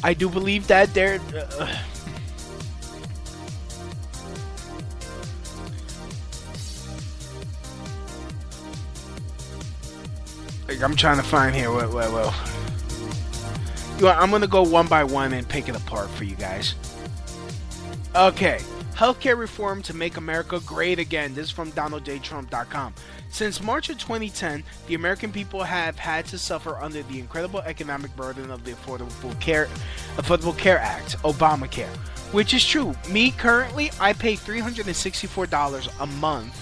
I 0.02 0.14
do 0.14 0.31
believe 0.31 0.68
that 0.68 0.94
there. 0.94 1.20
Uh, 1.37 1.66
like 10.66 10.83
I'm 10.83 10.96
trying 10.96 11.18
to 11.18 11.22
find 11.24 11.55
here. 11.55 11.70
Well, 11.70 11.92
well, 11.92 12.11
well. 12.11 12.35
You 13.98 14.05
know, 14.05 14.12
I'm 14.12 14.31
gonna 14.31 14.46
go 14.46 14.62
one 14.62 14.87
by 14.87 15.05
one 15.05 15.35
and 15.35 15.46
pick 15.46 15.68
it 15.68 15.76
apart 15.76 16.09
for 16.09 16.24
you 16.24 16.37
guys. 16.37 16.74
Okay, 18.14 18.62
healthcare 18.96 19.37
reform 19.37 19.82
to 19.82 19.94
make 19.94 20.16
America 20.16 20.59
great 20.64 20.98
again. 20.98 21.35
This 21.35 21.46
is 21.46 21.50
from 21.50 21.70
DonaldJTrump.com. 21.72 22.94
Since 23.28 23.62
March 23.62 23.90
of 23.90 23.98
2010, 23.98 24.64
the 24.87 24.94
American 24.94 25.30
people 25.30 25.62
have 25.62 25.98
had 25.98 26.24
to 26.26 26.38
suffer 26.38 26.76
under 26.78 27.02
the 27.02 27.20
incredible 27.20 27.61
economic 27.61 28.14
burden 28.16 28.50
of 28.50 28.64
the 28.64 28.72
Affordable 28.72 29.38
Care 29.38 29.68
Affordable 30.16 30.56
Care 30.56 30.78
Act, 30.78 31.18
Obamacare, 31.22 31.94
which 32.32 32.54
is 32.54 32.64
true. 32.64 32.94
Me 33.11 33.32
currently, 33.32 33.90
I 34.00 34.14
pay 34.14 34.32
$364 34.35 36.00
a 36.00 36.06
month 36.06 36.59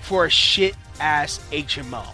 for 0.00 0.26
a 0.26 0.30
shit 0.30 0.74
ass 0.98 1.38
HMO. 1.52 2.04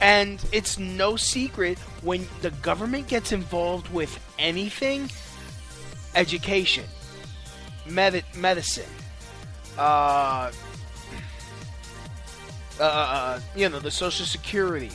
And 0.00 0.44
it's 0.52 0.78
no 0.78 1.16
secret 1.16 1.78
when 2.02 2.26
the 2.42 2.50
government 2.50 3.06
gets 3.06 3.32
involved 3.32 3.92
with 3.92 4.18
anything 4.38 5.08
education, 6.14 6.84
med- 7.86 8.24
medicine, 8.34 8.90
uh, 9.78 10.50
uh, 12.80 12.82
uh, 12.82 13.40
you 13.54 13.68
know, 13.68 13.78
the 13.78 13.90
Social 13.90 14.26
Security. 14.26 14.90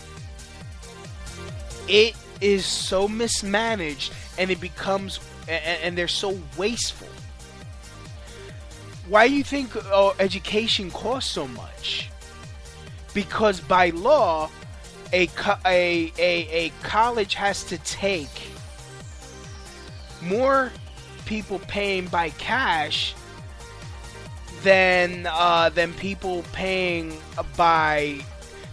It 1.88 2.15
is 2.41 2.65
so 2.65 3.08
mismanaged 3.08 4.13
and 4.38 4.51
it 4.51 4.60
becomes, 4.60 5.19
and, 5.47 5.63
and 5.84 5.97
they're 5.97 6.08
so 6.08 6.38
wasteful. 6.58 7.08
Why 9.08 9.27
do 9.27 9.34
you 9.34 9.43
think 9.43 9.71
oh, 9.75 10.15
education 10.19 10.91
costs 10.91 11.32
so 11.32 11.47
much? 11.47 12.10
Because 13.13 13.62
by 13.62 13.91
law, 13.91 14.49
a, 15.13 15.30
a, 15.65 16.12
a, 16.17 16.47
a 16.49 16.71
college 16.84 17.34
has 17.36 17.63
to 17.65 17.77
take 17.80 18.49
more 20.21 20.71
people 21.27 21.59
paying 21.67 22.07
by 22.07 22.29
cash 22.31 23.13
than 24.63 25.27
uh, 25.29 25.69
than 25.69 25.93
people 25.93 26.43
paying 26.53 27.15
by 27.55 28.19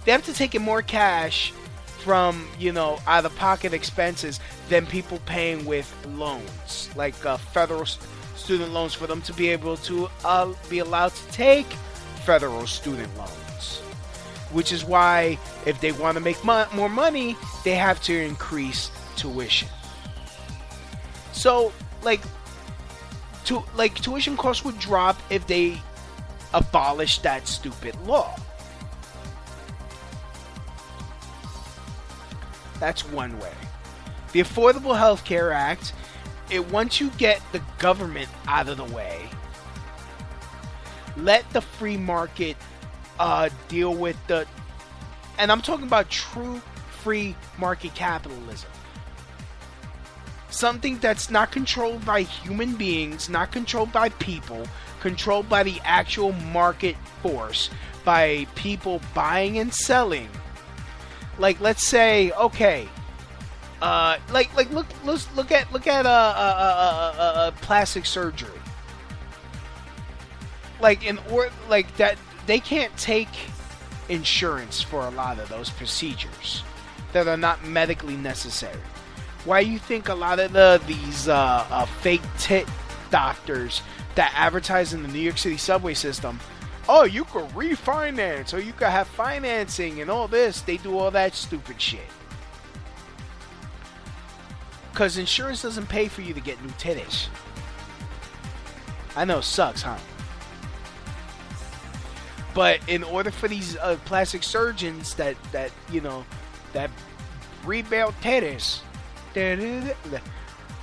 they 0.04 0.12
have 0.12 0.24
to 0.24 0.32
take 0.32 0.54
in 0.54 0.62
more 0.62 0.82
cash 0.82 1.52
from 1.98 2.48
you 2.58 2.72
know 2.72 2.98
out 3.06 3.24
of 3.24 3.36
pocket 3.36 3.74
expenses 3.74 4.40
than 4.68 4.86
people 4.86 5.20
paying 5.26 5.64
with 5.66 5.94
loans 6.14 6.88
like 6.96 7.26
uh, 7.26 7.36
federal 7.36 7.84
student 7.84 8.72
loans 8.72 8.94
for 8.94 9.06
them 9.06 9.20
to 9.20 9.32
be 9.34 9.48
able 9.48 9.76
to 9.76 10.08
uh, 10.24 10.52
be 10.70 10.78
allowed 10.78 11.12
to 11.14 11.26
take 11.32 11.66
federal 12.24 12.66
student 12.66 13.14
loans 13.18 13.34
which 14.54 14.72
is 14.72 14.84
why 14.84 15.36
if 15.66 15.80
they 15.80 15.92
want 15.92 16.16
to 16.16 16.22
make 16.22 16.42
mo- 16.44 16.66
more 16.72 16.88
money, 16.88 17.36
they 17.64 17.74
have 17.74 18.00
to 18.02 18.16
increase 18.16 18.90
tuition. 19.16 19.68
So, 21.32 21.72
like, 22.02 22.20
to 23.44 23.62
like 23.76 23.94
tuition 24.00 24.36
costs 24.36 24.64
would 24.64 24.78
drop 24.78 25.20
if 25.30 25.46
they 25.46 25.80
abolished 26.52 27.22
that 27.22 27.46
stupid 27.46 27.94
law. 28.06 28.34
That's 32.80 33.04
one 33.08 33.38
way. 33.38 33.52
The 34.32 34.40
Affordable 34.40 34.96
Health 34.98 35.24
Care 35.24 35.52
Act, 35.52 35.92
it 36.50 36.70
once 36.70 37.00
you 37.00 37.10
get 37.10 37.40
the 37.52 37.62
government 37.78 38.28
out 38.46 38.68
of 38.68 38.76
the 38.76 38.84
way, 38.84 39.28
let 41.16 41.48
the 41.52 41.60
free 41.60 41.96
market 41.96 42.56
uh, 43.18 43.48
deal 43.68 43.94
with 43.94 44.16
the, 44.26 44.46
and 45.38 45.52
I'm 45.52 45.62
talking 45.62 45.86
about 45.86 46.10
true 46.10 46.60
free 47.02 47.36
market 47.58 47.94
capitalism. 47.94 48.70
Something 50.54 50.98
that's 50.98 51.30
not 51.30 51.50
controlled 51.50 52.06
by 52.06 52.22
human 52.22 52.76
beings, 52.76 53.28
not 53.28 53.50
controlled 53.50 53.90
by 53.90 54.10
people, 54.10 54.68
controlled 55.00 55.48
by 55.48 55.64
the 55.64 55.80
actual 55.82 56.30
market 56.32 56.94
force, 57.22 57.70
by 58.04 58.46
people 58.54 59.00
buying 59.14 59.58
and 59.58 59.74
selling. 59.74 60.28
Like, 61.38 61.60
let's 61.60 61.84
say, 61.84 62.30
okay, 62.32 62.88
uh, 63.82 64.18
like, 64.32 64.54
like 64.54 64.70
look, 64.70 64.86
let's 65.04 65.26
look 65.34 65.50
at 65.50 65.72
look 65.72 65.88
at 65.88 66.06
a 66.06 66.08
uh, 66.08 67.12
uh, 67.18 67.20
uh, 67.20 67.50
plastic 67.60 68.06
surgery. 68.06 68.60
Like 70.80 71.04
in 71.04 71.18
or 71.32 71.50
like 71.68 71.96
that 71.96 72.16
they 72.46 72.60
can't 72.60 72.96
take 72.96 73.28
insurance 74.08 74.80
for 74.80 75.04
a 75.04 75.10
lot 75.10 75.40
of 75.40 75.48
those 75.48 75.68
procedures. 75.68 76.62
that 77.12 77.28
are 77.28 77.36
not 77.36 77.64
medically 77.64 78.16
necessary. 78.16 78.80
Why 79.44 79.60
you 79.60 79.78
think 79.78 80.08
a 80.08 80.14
lot 80.14 80.38
of 80.38 80.52
the 80.52 80.80
these 80.86 81.28
uh, 81.28 81.66
uh, 81.70 81.86
fake 81.86 82.22
tit 82.38 82.68
doctors 83.10 83.82
that 84.14 84.32
advertise 84.34 84.94
in 84.94 85.02
the 85.02 85.08
New 85.08 85.20
York 85.20 85.38
City 85.38 85.56
subway 85.56 85.94
system? 85.94 86.40
Oh, 86.88 87.04
you 87.04 87.24
could 87.24 87.48
refinance, 87.50 88.52
or 88.52 88.58
you 88.58 88.72
could 88.72 88.88
have 88.88 89.08
financing 89.08 90.00
and 90.00 90.10
all 90.10 90.28
this. 90.28 90.60
They 90.60 90.76
do 90.76 90.98
all 90.98 91.10
that 91.10 91.34
stupid 91.34 91.80
shit. 91.80 92.00
Because 94.92 95.18
insurance 95.18 95.62
doesn't 95.62 95.88
pay 95.88 96.08
for 96.08 96.20
you 96.22 96.34
to 96.34 96.40
get 96.40 96.62
new 96.62 96.70
titties. 96.72 97.28
I 99.16 99.24
know, 99.24 99.40
sucks, 99.40 99.82
huh? 99.82 99.98
But 102.54 102.80
in 102.88 103.02
order 103.02 103.30
for 103.30 103.48
these 103.48 103.76
uh, 103.76 103.96
plastic 104.04 104.42
surgeons 104.42 105.14
that 105.14 105.36
that 105.52 105.72
you 105.90 106.00
know 106.00 106.24
that 106.72 106.90
rebuild 107.64 108.14
titties, 108.20 108.80
the 109.34 109.94
the 110.04 110.20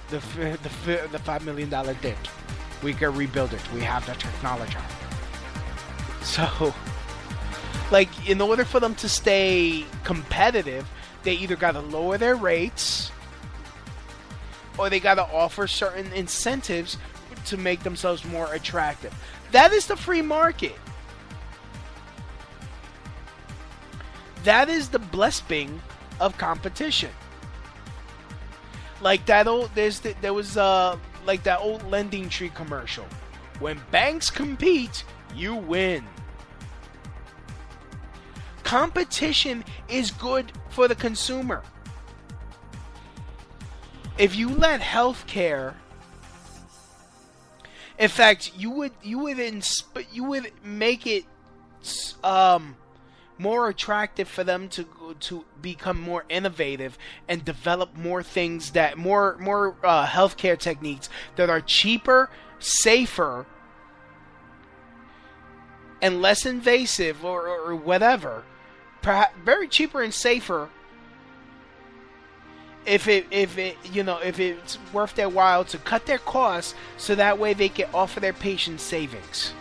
the, 0.09 0.59
the, 0.85 1.07
the 1.11 1.19
five 1.19 1.45
million 1.45 1.69
dollar 1.69 1.93
dick, 1.95 2.17
we 2.83 2.93
can 2.93 3.15
rebuild 3.15 3.53
it. 3.53 3.61
We 3.73 3.81
have 3.81 4.05
the 4.05 4.13
technology. 4.13 4.77
So, 6.21 6.73
like, 7.91 8.29
in 8.29 8.41
order 8.41 8.65
for 8.65 8.79
them 8.79 8.93
to 8.95 9.09
stay 9.09 9.85
competitive, 10.03 10.87
they 11.23 11.33
either 11.33 11.55
got 11.55 11.71
to 11.71 11.79
lower 11.79 12.17
their 12.17 12.35
rates 12.35 13.11
or 14.77 14.89
they 14.89 14.99
got 14.99 15.15
to 15.15 15.23
offer 15.23 15.67
certain 15.67 16.11
incentives 16.13 16.97
to 17.45 17.57
make 17.57 17.83
themselves 17.83 18.23
more 18.25 18.53
attractive. 18.53 19.13
That 19.51 19.71
is 19.73 19.87
the 19.87 19.95
free 19.95 20.21
market. 20.21 20.75
That 24.43 24.69
is 24.69 24.89
the 24.89 24.99
blessing 24.99 25.81
of 26.19 26.37
competition. 26.37 27.11
Like 29.01 29.25
that 29.25 29.47
old 29.47 29.71
there's 29.75 29.99
the, 29.99 30.15
there 30.21 30.33
was 30.33 30.57
uh 30.57 30.97
like 31.25 31.43
that 31.43 31.59
old 31.59 31.81
LendingTree 31.83 32.53
commercial. 32.53 33.05
When 33.59 33.79
banks 33.91 34.29
compete, 34.29 35.03
you 35.35 35.55
win. 35.55 36.05
Competition 38.63 39.63
is 39.89 40.11
good 40.11 40.51
for 40.69 40.87
the 40.87 40.95
consumer. 40.95 41.63
If 44.17 44.35
you 44.35 44.49
let 44.49 44.81
healthcare 44.81 45.73
in 48.01 48.09
fact, 48.09 48.53
you 48.57 48.71
would 48.71 48.93
you 49.03 49.19
would 49.19 49.37
insp- 49.37 50.07
you 50.11 50.23
would 50.23 50.51
make 50.63 51.05
it 51.05 51.23
um 52.23 52.75
more 53.41 53.69
attractive 53.69 54.27
for 54.27 54.43
them 54.43 54.69
to 54.69 54.85
to 55.19 55.43
become 55.61 55.99
more 55.99 56.25
innovative 56.29 56.97
and 57.27 57.43
develop 57.43 57.95
more 57.97 58.21
things 58.21 58.71
that 58.71 58.97
more 58.97 59.35
more 59.39 59.75
uh, 59.83 60.05
healthcare 60.05 60.57
techniques 60.57 61.09
that 61.37 61.49
are 61.49 61.59
cheaper, 61.59 62.29
safer, 62.59 63.47
and 66.01 66.21
less 66.21 66.45
invasive 66.45 67.25
or, 67.25 67.47
or 67.47 67.75
whatever. 67.75 68.43
Perhaps 69.01 69.35
very 69.43 69.67
cheaper 69.67 70.03
and 70.03 70.13
safer. 70.13 70.69
If 72.85 73.07
it 73.07 73.25
if 73.31 73.57
it 73.57 73.75
you 73.91 74.03
know 74.03 74.19
if 74.19 74.39
it's 74.39 74.77
worth 74.93 75.15
their 75.15 75.29
while 75.29 75.65
to 75.65 75.79
cut 75.79 76.05
their 76.05 76.19
costs 76.19 76.75
so 76.97 77.15
that 77.15 77.39
way 77.39 77.53
they 77.55 77.69
can 77.69 77.87
offer 77.91 78.19
their 78.19 78.33
patients 78.33 78.83
savings. 78.83 79.53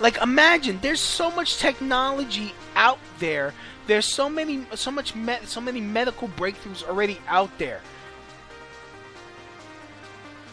Like 0.00 0.18
imagine 0.18 0.78
there's 0.80 1.00
so 1.00 1.30
much 1.30 1.58
technology 1.58 2.54
out 2.76 2.98
there. 3.18 3.52
There's 3.86 4.06
so 4.06 4.28
many 4.28 4.66
so 4.74 4.90
much 4.90 5.14
me- 5.14 5.44
so 5.44 5.60
many 5.60 5.80
medical 5.80 6.28
breakthroughs 6.28 6.84
already 6.84 7.20
out 7.26 7.56
there. 7.58 7.80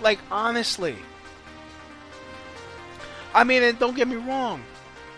Like 0.02 0.20
honestly. 0.32 0.96
I 3.34 3.44
mean, 3.44 3.64
and 3.64 3.78
don't 3.78 3.96
get 3.96 4.08
me 4.08 4.16
wrong. 4.16 4.64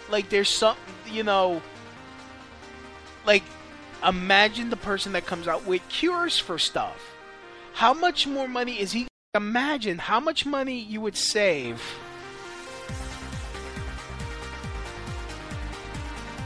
Like 0.10 0.30
there's 0.30 0.50
some, 0.50 0.76
you 1.10 1.24
know, 1.24 1.62
like 3.26 3.44
imagine 4.06 4.70
the 4.70 4.78
person 4.78 5.14
that 5.14 5.26
comes 5.26 5.48
out 5.48 5.66
with 5.66 5.88
cures 5.88 6.38
for 6.38 6.58
stuff. 6.58 7.16
How 7.74 7.94
much 7.94 8.26
more 8.28 8.48
money 8.48 8.80
is 8.80 8.92
he 8.92 9.08
imagine 9.36 10.00
how 10.00 10.20
much 10.20 10.46
money 10.46 10.80
you 10.80 11.00
would 11.00 11.16
save 11.16 11.80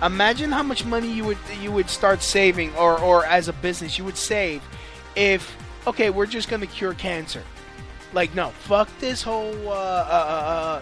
Imagine 0.01 0.51
how 0.51 0.63
much 0.63 0.83
money 0.83 1.11
you 1.11 1.23
would 1.25 1.37
you 1.61 1.71
would 1.71 1.89
start 1.89 2.23
saving, 2.23 2.75
or 2.75 2.99
or 2.99 3.25
as 3.25 3.47
a 3.47 3.53
business 3.53 3.97
you 3.97 4.03
would 4.05 4.17
save, 4.17 4.63
if 5.15 5.55
okay, 5.85 6.09
we're 6.09 6.25
just 6.25 6.49
gonna 6.49 6.65
cure 6.65 6.93
cancer. 6.95 7.43
Like 8.13 8.33
no, 8.35 8.49
fuck 8.49 8.89
this 8.99 9.21
whole 9.21 9.69
uh, 9.69 9.71
uh, 9.71 10.81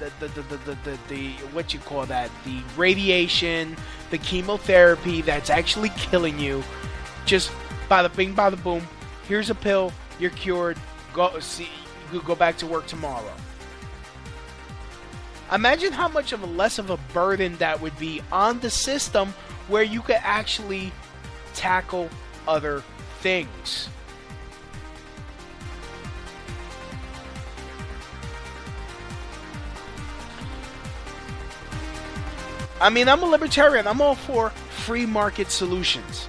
the, 0.00 0.12
the, 0.20 0.28
the, 0.28 0.42
the, 0.42 0.78
the, 0.84 0.98
the 1.08 1.30
what 1.52 1.72
you 1.72 1.80
call 1.80 2.04
that 2.06 2.30
the 2.44 2.60
radiation, 2.76 3.76
the 4.10 4.18
chemotherapy 4.18 5.22
that's 5.22 5.50
actually 5.50 5.90
killing 5.90 6.38
you. 6.38 6.62
Just 7.26 7.50
bada 7.88 8.14
bing, 8.14 8.34
by 8.34 8.50
the 8.50 8.56
boom. 8.56 8.86
Here's 9.28 9.50
a 9.50 9.54
pill. 9.54 9.92
You're 10.18 10.30
cured. 10.30 10.76
Go 11.12 11.38
see. 11.38 11.68
You 12.12 12.20
go 12.22 12.34
back 12.34 12.56
to 12.58 12.66
work 12.66 12.86
tomorrow. 12.86 13.32
Imagine 15.52 15.92
how 15.92 16.08
much 16.08 16.32
of 16.32 16.42
a 16.42 16.46
less 16.46 16.78
of 16.78 16.90
a 16.90 16.98
burden 17.14 17.56
that 17.56 17.80
would 17.80 17.98
be 17.98 18.20
on 18.30 18.60
the 18.60 18.68
system 18.68 19.32
where 19.68 19.82
you 19.82 20.02
could 20.02 20.18
actually 20.20 20.92
tackle 21.54 22.10
other 22.46 22.82
things. 23.20 23.88
I 32.80 32.90
mean, 32.90 33.08
I'm 33.08 33.22
a 33.22 33.26
libertarian. 33.26 33.86
I'm 33.86 34.00
all 34.00 34.14
for 34.14 34.50
free 34.50 35.06
market 35.06 35.50
solutions. 35.50 36.28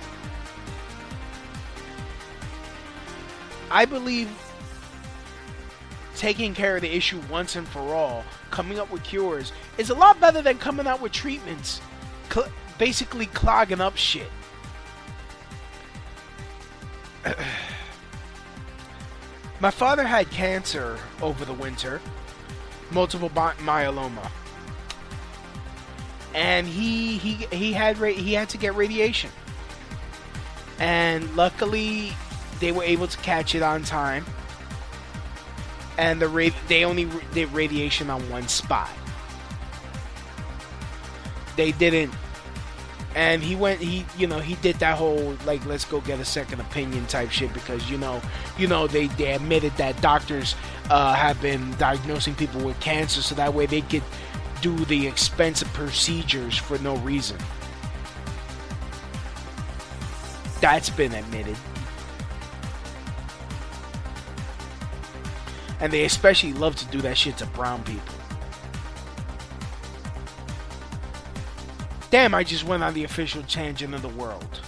I 3.70 3.86
believe 3.86 4.30
taking 6.20 6.54
care 6.54 6.76
of 6.76 6.82
the 6.82 6.94
issue 6.94 7.22
once 7.32 7.56
and 7.56 7.66
for 7.66 7.96
all, 7.96 8.26
coming 8.52 8.78
up 8.78 8.92
with 8.92 9.02
cures, 9.04 9.54
is 9.78 9.90
a 9.90 9.96
lot 9.96 10.20
better 10.20 10.42
than 10.42 10.58
coming 10.58 10.86
out 10.86 11.02
with 11.02 11.14
treatments, 11.14 11.80
cl- 12.30 12.52
basically 12.78 13.26
clogging 13.28 13.80
up 13.80 13.96
shit. 13.96 14.30
My 19.62 19.72
father 19.72 20.04
had 20.04 20.30
cancer 20.30 21.00
over 21.22 21.46
the 21.46 21.54
winter, 21.54 22.02
multiple 22.92 23.30
myeloma, 23.30 24.30
and 26.34 26.68
he 26.68 27.18
he 27.18 27.48
he 27.52 27.72
had 27.72 27.98
ra- 27.98 28.10
he 28.10 28.34
had 28.34 28.50
to 28.50 28.58
get 28.58 28.76
radiation, 28.76 29.30
and 30.80 31.34
luckily 31.38 32.12
they 32.60 32.74
were 32.74 32.84
able 32.84 33.08
to 33.08 33.18
catch 33.20 33.56
it 33.56 33.62
on 33.62 33.84
time 33.84 34.26
and 36.00 36.22
the 36.22 36.30
ra- 36.30 36.56
they 36.70 36.86
only 36.86 37.10
did 37.34 37.52
radiation 37.52 38.10
on 38.10 38.28
one 38.30 38.48
spot. 38.48 38.90
They 41.58 41.74
didn't, 41.74 42.14
and 43.16 43.44
he 43.44 43.54
went. 43.54 43.82
He 43.82 44.06
you 44.18 44.26
know 44.26 44.40
he 44.40 44.56
did 44.56 44.78
that 44.78 44.98
whole 44.98 45.36
like 45.46 45.64
let's 45.66 45.84
go 45.84 46.00
get 46.00 46.20
a 46.20 46.26
second 46.26 46.62
opinion 46.62 47.06
type 47.08 47.32
shit 47.32 47.54
because 47.54 47.92
you 47.92 47.98
know 47.98 48.22
you 48.58 48.66
know 48.66 48.88
they 48.88 49.08
they 49.08 49.34
admitted 49.34 49.76
that 49.76 50.02
doctors 50.02 50.56
uh, 50.90 51.14
have 51.14 51.40
been 51.42 51.76
diagnosing 51.78 52.34
people 52.34 52.62
with 52.62 52.80
cancer 52.80 53.22
so 53.22 53.36
that 53.36 53.54
way 53.54 53.66
they 53.66 53.82
could 53.82 54.04
do 54.62 54.74
the 54.86 55.06
expensive 55.06 55.72
procedures 55.74 56.58
for 56.58 56.78
no 56.80 56.96
reason. 56.98 57.38
That's 60.62 60.90
been 60.90 61.14
admitted. 61.14 61.58
And 65.80 65.94
they 65.94 66.06
especially 66.06 66.54
love 66.54 66.76
to 66.78 66.86
do 66.88 67.02
that 67.02 67.18
shit 67.18 67.38
to 67.38 67.46
brown 67.48 67.84
people. 67.84 68.16
Damn, 72.12 72.34
I 72.34 72.44
just 72.44 72.64
went 72.64 72.84
on 72.84 72.94
the 72.94 73.04
official 73.04 73.44
tangent 73.44 73.94
of 73.94 74.02
the 74.02 74.10
world. 74.10 74.62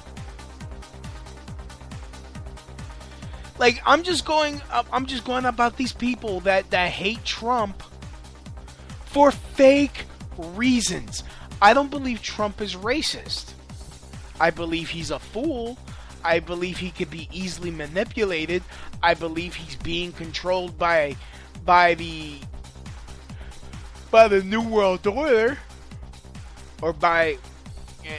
Like 3.57 3.81
I'm 3.85 4.01
just 4.01 4.25
going 4.25 4.61
I'm 4.91 5.05
just 5.05 5.23
going 5.23 5.45
about 5.45 5.77
these 5.77 5.93
people 5.93 6.39
that 6.41 6.71
that 6.71 6.89
hate 6.89 7.23
Trump 7.23 7.83
for 9.05 9.29
fake 9.29 10.05
reasons. 10.37 11.23
I 11.61 11.75
don't 11.75 11.91
believe 11.91 12.23
Trump 12.23 12.59
is 12.59 12.75
racist. 12.75 13.53
I 14.39 14.49
believe 14.49 14.89
he's 14.89 15.11
a 15.11 15.19
fool. 15.19 15.77
I 16.23 16.39
believe 16.39 16.77
he 16.77 16.91
could 16.91 17.09
be 17.09 17.27
easily 17.31 17.71
manipulated. 17.71 18.63
I 19.01 19.13
believe 19.13 19.55
he's 19.55 19.75
being 19.75 20.11
controlled 20.11 20.77
by 20.77 21.15
by 21.65 21.95
the 21.95 22.35
by 24.09 24.27
the 24.27 24.43
New 24.43 24.61
World 24.61 25.05
Order 25.07 25.57
or 26.81 26.93
by 26.93 27.37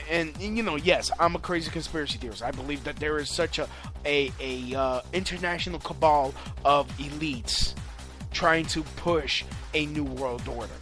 and, 0.09 0.33
and, 0.41 0.57
you 0.57 0.63
know, 0.63 0.77
yes, 0.77 1.11
I'm 1.19 1.35
a 1.35 1.39
crazy 1.39 1.69
conspiracy 1.69 2.17
theorist. 2.17 2.41
I 2.41 2.51
believe 2.51 2.83
that 2.85 2.95
there 2.97 3.17
is 3.17 3.29
such 3.29 3.59
a 3.59 3.67
a, 4.05 4.31
a 4.39 4.75
uh, 4.77 5.01
international 5.13 5.79
cabal 5.79 6.33
of 6.65 6.87
elites 6.97 7.73
trying 8.31 8.65
to 8.65 8.83
push 8.97 9.43
a 9.73 9.85
new 9.85 10.03
world 10.03 10.47
order. 10.47 10.73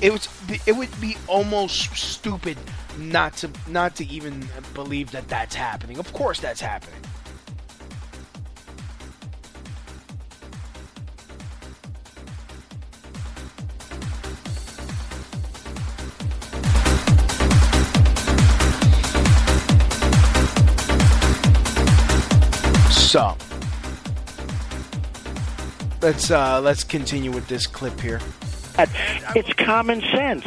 It 0.00 0.12
was 0.12 0.28
it 0.66 0.72
would 0.72 1.00
be 1.00 1.16
almost 1.26 1.96
stupid 1.96 2.56
not 2.98 3.36
to 3.38 3.50
not 3.68 3.96
to 3.96 4.06
even 4.06 4.46
believe 4.74 5.10
that 5.12 5.28
that's 5.28 5.54
happening. 5.54 5.98
Of 5.98 6.12
course, 6.12 6.40
that's 6.40 6.60
happening. 6.60 7.00
So 22.90 23.36
let's 26.02 26.30
uh, 26.30 26.60
let's 26.60 26.84
continue 26.84 27.30
with 27.30 27.48
this 27.48 27.66
clip 27.66 27.98
here. 28.00 28.20
It's 29.34 29.52
common 29.54 30.02
sense. 30.02 30.44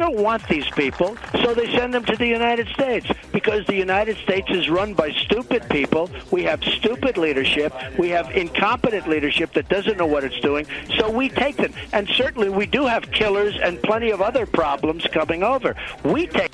Don't 0.00 0.16
want 0.16 0.48
these 0.48 0.66
people, 0.70 1.14
so 1.42 1.52
they 1.52 1.70
send 1.76 1.92
them 1.92 2.06
to 2.06 2.16
the 2.16 2.26
United 2.26 2.68
States 2.68 3.06
because 3.32 3.66
the 3.66 3.74
United 3.74 4.16
States 4.16 4.48
is 4.48 4.70
run 4.70 4.94
by 4.94 5.10
stupid 5.10 5.68
people. 5.68 6.08
We 6.30 6.42
have 6.44 6.64
stupid 6.64 7.18
leadership. 7.18 7.74
We 7.98 8.08
have 8.08 8.30
incompetent 8.30 9.06
leadership 9.06 9.52
that 9.52 9.68
doesn't 9.68 9.98
know 9.98 10.06
what 10.06 10.24
it's 10.24 10.40
doing. 10.40 10.66
So 10.96 11.10
we 11.10 11.28
take 11.28 11.58
them. 11.58 11.74
And 11.92 12.08
certainly 12.08 12.48
we 12.48 12.64
do 12.64 12.86
have 12.86 13.12
killers 13.12 13.58
and 13.62 13.78
plenty 13.82 14.10
of 14.10 14.22
other 14.22 14.46
problems 14.46 15.06
coming 15.12 15.42
over. 15.42 15.76
We 16.02 16.28
take. 16.28 16.50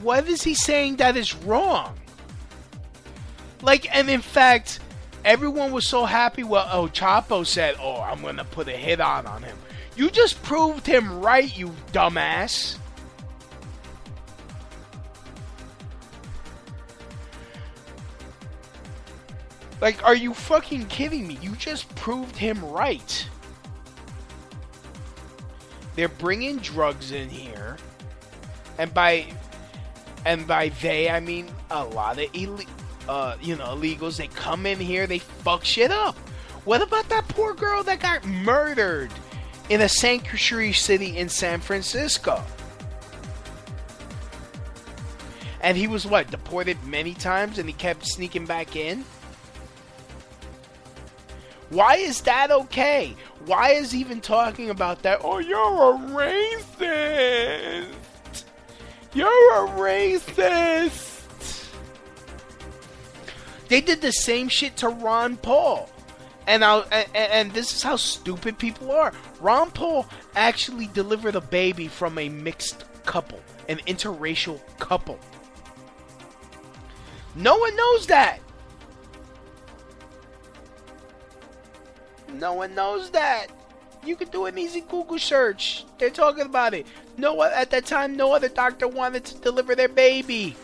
What 0.00 0.26
is 0.26 0.42
he 0.42 0.54
saying 0.54 0.96
that 0.96 1.18
is 1.18 1.34
wrong? 1.34 1.94
Like, 3.60 3.94
and 3.94 4.08
in 4.08 4.22
fact, 4.22 4.80
everyone 5.22 5.70
was 5.70 5.86
so 5.86 6.06
happy. 6.06 6.44
Well, 6.44 6.66
oh, 6.72 6.86
Chapo 6.86 7.46
said, 7.46 7.76
"Oh, 7.78 8.00
I'm 8.00 8.22
gonna 8.22 8.44
put 8.44 8.68
a 8.68 8.72
hit 8.72 9.02
on 9.02 9.26
on 9.26 9.42
him." 9.42 9.58
You 9.96 10.10
just 10.10 10.42
proved 10.42 10.86
him 10.86 11.20
right, 11.20 11.56
you 11.56 11.68
dumbass. 11.92 12.78
Like, 19.80 20.02
are 20.02 20.16
you 20.16 20.32
fucking 20.32 20.86
kidding 20.86 21.28
me? 21.28 21.38
You 21.42 21.54
just 21.56 21.94
proved 21.94 22.36
him 22.36 22.64
right. 22.64 23.28
They're 25.94 26.08
bringing 26.08 26.56
drugs 26.56 27.12
in 27.12 27.28
here, 27.28 27.76
and 28.78 28.92
by 28.92 29.26
and 30.24 30.46
by 30.46 30.70
they 30.80 31.08
I 31.08 31.20
mean 31.20 31.48
a 31.70 31.84
lot 31.84 32.18
of 32.18 32.32
ille- 32.32 32.66
uh, 33.08 33.36
you 33.40 33.54
know 33.56 33.66
illegals. 33.66 34.16
They 34.16 34.26
come 34.26 34.66
in 34.66 34.80
here, 34.80 35.06
they 35.06 35.18
fuck 35.18 35.64
shit 35.64 35.92
up. 35.92 36.16
What 36.64 36.82
about 36.82 37.08
that 37.10 37.28
poor 37.28 37.54
girl 37.54 37.82
that 37.84 38.00
got 38.00 38.24
murdered 38.24 39.10
in 39.68 39.80
a 39.80 39.88
sanctuary 39.88 40.72
city 40.72 41.16
in 41.16 41.28
San 41.28 41.60
Francisco? 41.60 42.42
And 45.60 45.76
he 45.76 45.86
was 45.86 46.06
what 46.06 46.30
deported 46.30 46.82
many 46.84 47.14
times, 47.14 47.58
and 47.58 47.68
he 47.68 47.72
kept 47.72 48.06
sneaking 48.06 48.44
back 48.44 48.76
in. 48.76 49.04
Why 51.70 51.96
is 51.96 52.20
that 52.22 52.50
okay? 52.50 53.16
Why 53.46 53.70
is 53.70 53.94
even 53.94 54.20
talking 54.20 54.70
about 54.70 55.02
that? 55.02 55.20
Oh, 55.24 55.38
you're 55.38 55.94
a 55.94 55.98
racist. 56.78 57.88
You're 59.14 59.64
a 59.64 59.68
racist. 59.70 61.22
They 63.68 63.80
did 63.80 64.02
the 64.02 64.12
same 64.12 64.48
shit 64.48 64.76
to 64.78 64.88
Ron 64.88 65.36
Paul. 65.36 65.88
And, 66.46 66.64
I, 66.64 66.80
and, 66.80 67.08
and 67.14 67.52
this 67.52 67.74
is 67.74 67.82
how 67.82 67.96
stupid 67.96 68.58
people 68.58 68.92
are. 68.92 69.12
Ron 69.40 69.70
Paul 69.70 70.06
actually 70.36 70.88
delivered 70.88 71.36
a 71.36 71.40
baby 71.40 71.88
from 71.88 72.18
a 72.18 72.28
mixed 72.28 72.84
couple, 73.04 73.40
an 73.68 73.78
interracial 73.86 74.60
couple. 74.78 75.18
No 77.34 77.56
one 77.56 77.74
knows 77.74 78.06
that. 78.06 78.38
No 82.34 82.54
one 82.54 82.74
knows 82.74 83.10
that. 83.10 83.46
You 84.04 84.16
could 84.16 84.30
do 84.30 84.44
an 84.46 84.58
easy 84.58 84.82
Google 84.82 85.18
search. 85.18 85.86
They're 85.98 86.10
talking 86.10 86.44
about 86.44 86.74
it. 86.74 86.86
No, 87.16 87.42
at 87.42 87.70
that 87.70 87.86
time, 87.86 88.16
no 88.16 88.34
other 88.34 88.48
doctor 88.48 88.86
wanted 88.86 89.24
to 89.26 89.38
deliver 89.38 89.74
their 89.74 89.88
baby. 89.88 90.56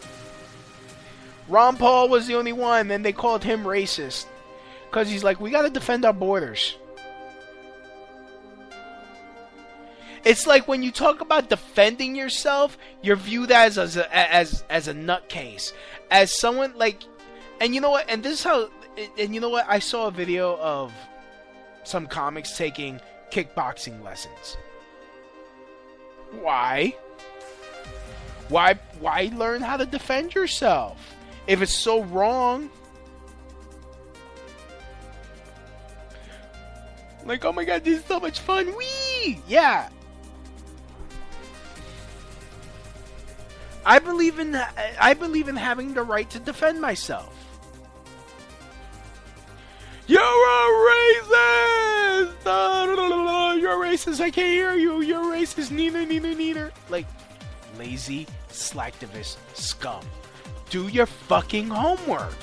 Ron 1.49 1.77
Paul 1.77 2.09
was 2.09 2.27
the 2.27 2.35
only 2.35 2.53
one, 2.53 2.91
and 2.91 3.05
they 3.05 3.13
called 3.13 3.43
him 3.43 3.65
racist 3.65 4.27
because 4.91 5.09
he's 5.09 5.23
like, 5.23 5.41
we 5.41 5.51
got 5.51 5.63
to 5.63 5.71
defend 5.71 6.05
our 6.05 6.13
borders. 6.13 6.77
It's 10.25 10.47
like 10.47 10.67
when 10.69 10.83
you 10.83 10.91
talk 10.91 11.21
about 11.21 11.49
defending 11.49 12.15
yourself, 12.15 12.77
you're 13.03 13.17
viewed 13.17 13.51
as 13.51 13.79
as 13.79 13.97
a, 13.97 14.15
as 14.15 14.65
as 14.69 14.89
a 14.89 14.93
nutcase, 14.93 15.73
as 16.11 16.37
someone 16.37 16.75
like, 16.77 17.03
and 17.61 17.75
you 17.75 17.81
know 17.81 17.91
what? 17.91 18.11
And 18.11 18.23
this 18.23 18.41
is 18.41 18.45
how, 18.45 18.69
and 19.19 19.35
you 19.35 19.41
know 19.41 19.49
what? 19.49 19.65
I 19.67 19.79
saw 19.79 20.09
a 20.09 20.11
video 20.11 20.59
of 20.59 20.93
some 21.85 22.07
comics 22.07 22.57
taking 22.59 23.01
kickboxing 23.31 24.05
lessons. 24.05 24.59
Why? 26.33 26.95
Why 28.49 28.75
why 28.99 29.31
learn 29.35 29.63
how 29.63 29.79
to 29.79 29.87
defend 29.87 30.35
yourself 30.35 31.15
if 31.47 31.63
it's 31.63 31.73
so 31.73 32.03
wrong? 32.03 32.71
Like, 37.31 37.45
oh 37.45 37.53
my 37.53 37.63
god, 37.63 37.85
this 37.85 38.01
is 38.01 38.05
so 38.07 38.19
much 38.19 38.41
fun. 38.41 38.75
Wee! 38.77 39.41
Yeah. 39.47 39.89
I 43.87 44.01
believe 44.01 44.41
in 44.41 44.61
I 45.01 45.15
believe 45.15 45.47
in 45.47 45.55
having 45.55 45.95
the 45.95 46.03
right 46.03 46.29
to 46.31 46.41
defend 46.41 46.81
myself. 46.81 47.33
You're 50.09 50.21
a 50.21 50.67
racist! 50.91 52.35
You're 53.61 53.81
a 53.81 53.87
racist. 53.89 54.21
I 54.21 54.33
can't 54.33 54.49
hear 54.49 54.75
you. 54.75 55.01
You're 55.03 55.23
racist. 55.23 55.71
Neither, 55.71 56.05
neither, 56.05 56.35
neither. 56.35 56.73
Like, 56.89 57.07
lazy, 57.79 58.27
slacktivist 58.49 59.37
scum. 59.55 60.05
Do 60.69 60.89
your 60.89 61.07
fucking 61.07 61.69
homework. 61.69 62.35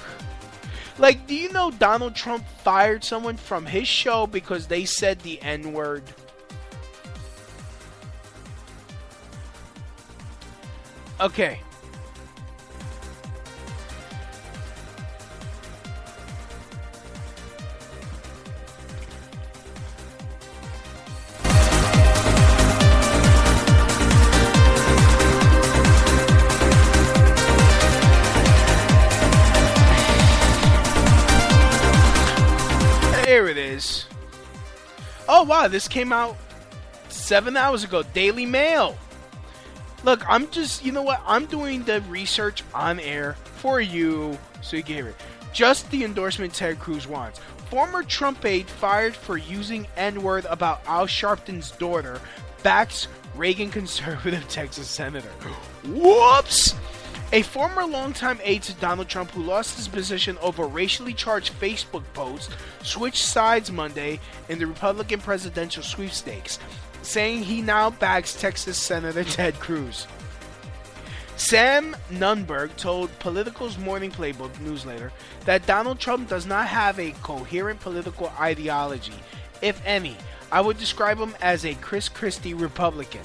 Like, 1.00 1.28
do 1.28 1.36
you 1.36 1.52
know 1.52 1.70
Donald 1.72 2.16
Trump 2.16 2.44
fired 2.64 3.04
someone 3.04 3.38
from 3.38 3.66
his 3.66 3.88
show 3.88 4.26
because 4.26 4.68
they 4.68 4.86
said 4.86 5.20
the 5.20 5.40
N 5.42 5.74
word? 5.74 6.04
Okay. 11.20 11.60
Is. 33.78 34.06
Oh 35.30 35.44
wow, 35.44 35.68
this 35.68 35.88
came 35.88 36.12
out 36.12 36.36
seven 37.10 37.56
hours 37.56 37.84
ago. 37.84 38.04
Daily 38.14 38.46
Mail. 38.46 38.98
Look, 40.04 40.24
I'm 40.30 40.50
just, 40.52 40.86
you 40.86 40.92
know 40.92 41.02
what? 41.02 41.22
I'm 41.26 41.46
doing 41.46 41.84
the 41.84 42.02
research 42.02 42.64
on 42.74 43.00
air 43.00 43.34
for 43.56 43.82
you 43.82 44.38
so 44.62 44.78
you 44.78 44.84
can 44.84 44.96
hear 44.96 45.08
it. 45.08 45.16
Just 45.54 45.90
the 45.90 46.04
endorsement 46.04 46.54
Ted 46.54 46.80
Cruz 46.80 47.08
wants. 47.08 47.40
Former 47.70 48.04
Trump 48.04 48.46
aide 48.46 48.68
fired 48.68 49.16
for 49.16 49.38
using 49.38 49.88
N 49.98 50.22
word 50.22 50.46
about 50.46 50.82
Al 50.86 51.08
Sharpton's 51.08 51.72
daughter 51.72 52.22
backs 52.64 53.08
Reagan 53.36 53.70
conservative 53.70 54.48
Texas 54.50 54.88
senator. 54.88 55.30
Whoops! 55.86 56.74
A 57.34 57.42
former 57.42 57.86
longtime 57.86 58.40
aide 58.42 58.64
to 58.64 58.74
Donald 58.76 59.10
Trump 59.10 59.32
who 59.32 59.44
lost 59.44 59.76
his 59.76 59.90
position 59.90 60.38
over 60.38 60.66
racially 60.66 61.14
charged 61.14 61.54
Facebook 61.60 62.04
posts 62.14 62.54
switched 62.84 63.26
sides 63.26 63.70
Monday 63.70 64.22
in 64.48 64.60
the 64.60 64.66
Republican 64.66 65.20
presidential 65.20 65.84
sweepstakes, 65.84 66.58
saying 67.02 67.44
he 67.44 67.62
now 67.62 67.90
backs 67.90 68.40
Texas 68.40 68.78
Senator 68.78 69.26
Ted 69.26 69.56
Cruz. 69.60 70.08
Sam 71.36 71.98
Nunberg 72.10 72.76
told 72.78 73.18
Politico's 73.20 73.78
Morning 73.78 74.10
Playbook 74.10 74.58
newsletter 74.62 75.12
that 75.44 75.68
Donald 75.68 76.00
Trump 76.00 76.30
does 76.30 76.46
not 76.46 76.68
have 76.68 76.98
a 76.98 77.12
coherent 77.24 77.82
political 77.82 78.32
ideology, 78.40 79.14
if 79.62 79.82
any. 79.86 80.16
I 80.50 80.62
would 80.62 80.78
describe 80.78 81.18
him 81.18 81.36
as 81.42 81.66
a 81.66 81.76
Chris 81.76 82.08
Christie 82.08 82.54
Republican. 82.54 83.22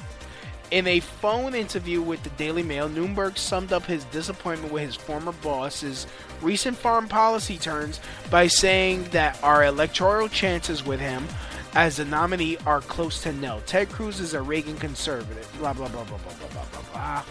In 0.73 0.87
a 0.87 1.01
phone 1.01 1.55
interview 1.55 2.01
with 2.01 2.23
the 2.23 2.31
Daily 2.31 2.63
Mail, 2.63 2.89
Nunberg 2.89 3.37
summed 3.37 3.75
up 3.75 3.85
his 3.85 4.05
disappointment 4.05 4.73
with 4.73 4.85
his 4.85 4.97
former 4.97 5.33
boss's 5.33 6.07
recent 6.41 6.79
foreign 6.79 7.09
policy 7.09 7.59
turns 7.59 8.01
by 8.31 8.47
saying 8.47 9.05
that 9.11 9.39
our 9.45 9.67
electoral 9.67 10.31
chances 10.31 10.83
with 10.83 10.99
him 10.99 11.29
as 11.75 11.99
the 11.99 12.07
nominee 12.07 12.57
are 12.65 12.81
close 12.81 13.23
to 13.23 13.35
nil. 13.35 13.61
Ted 13.67 13.91
Cruz 13.91 14.19
is 14.19 14.33
a 14.33 14.41
Reagan 14.41 14.79
conservative. 14.79 15.47
Blah 15.59 15.75
blah 15.75 15.89
blah 15.89 16.05
blah 16.05 16.17
blah 16.17 16.33
blah 16.39 16.49
blah 16.49 16.65
blah 16.73 16.83
blah. 16.91 17.23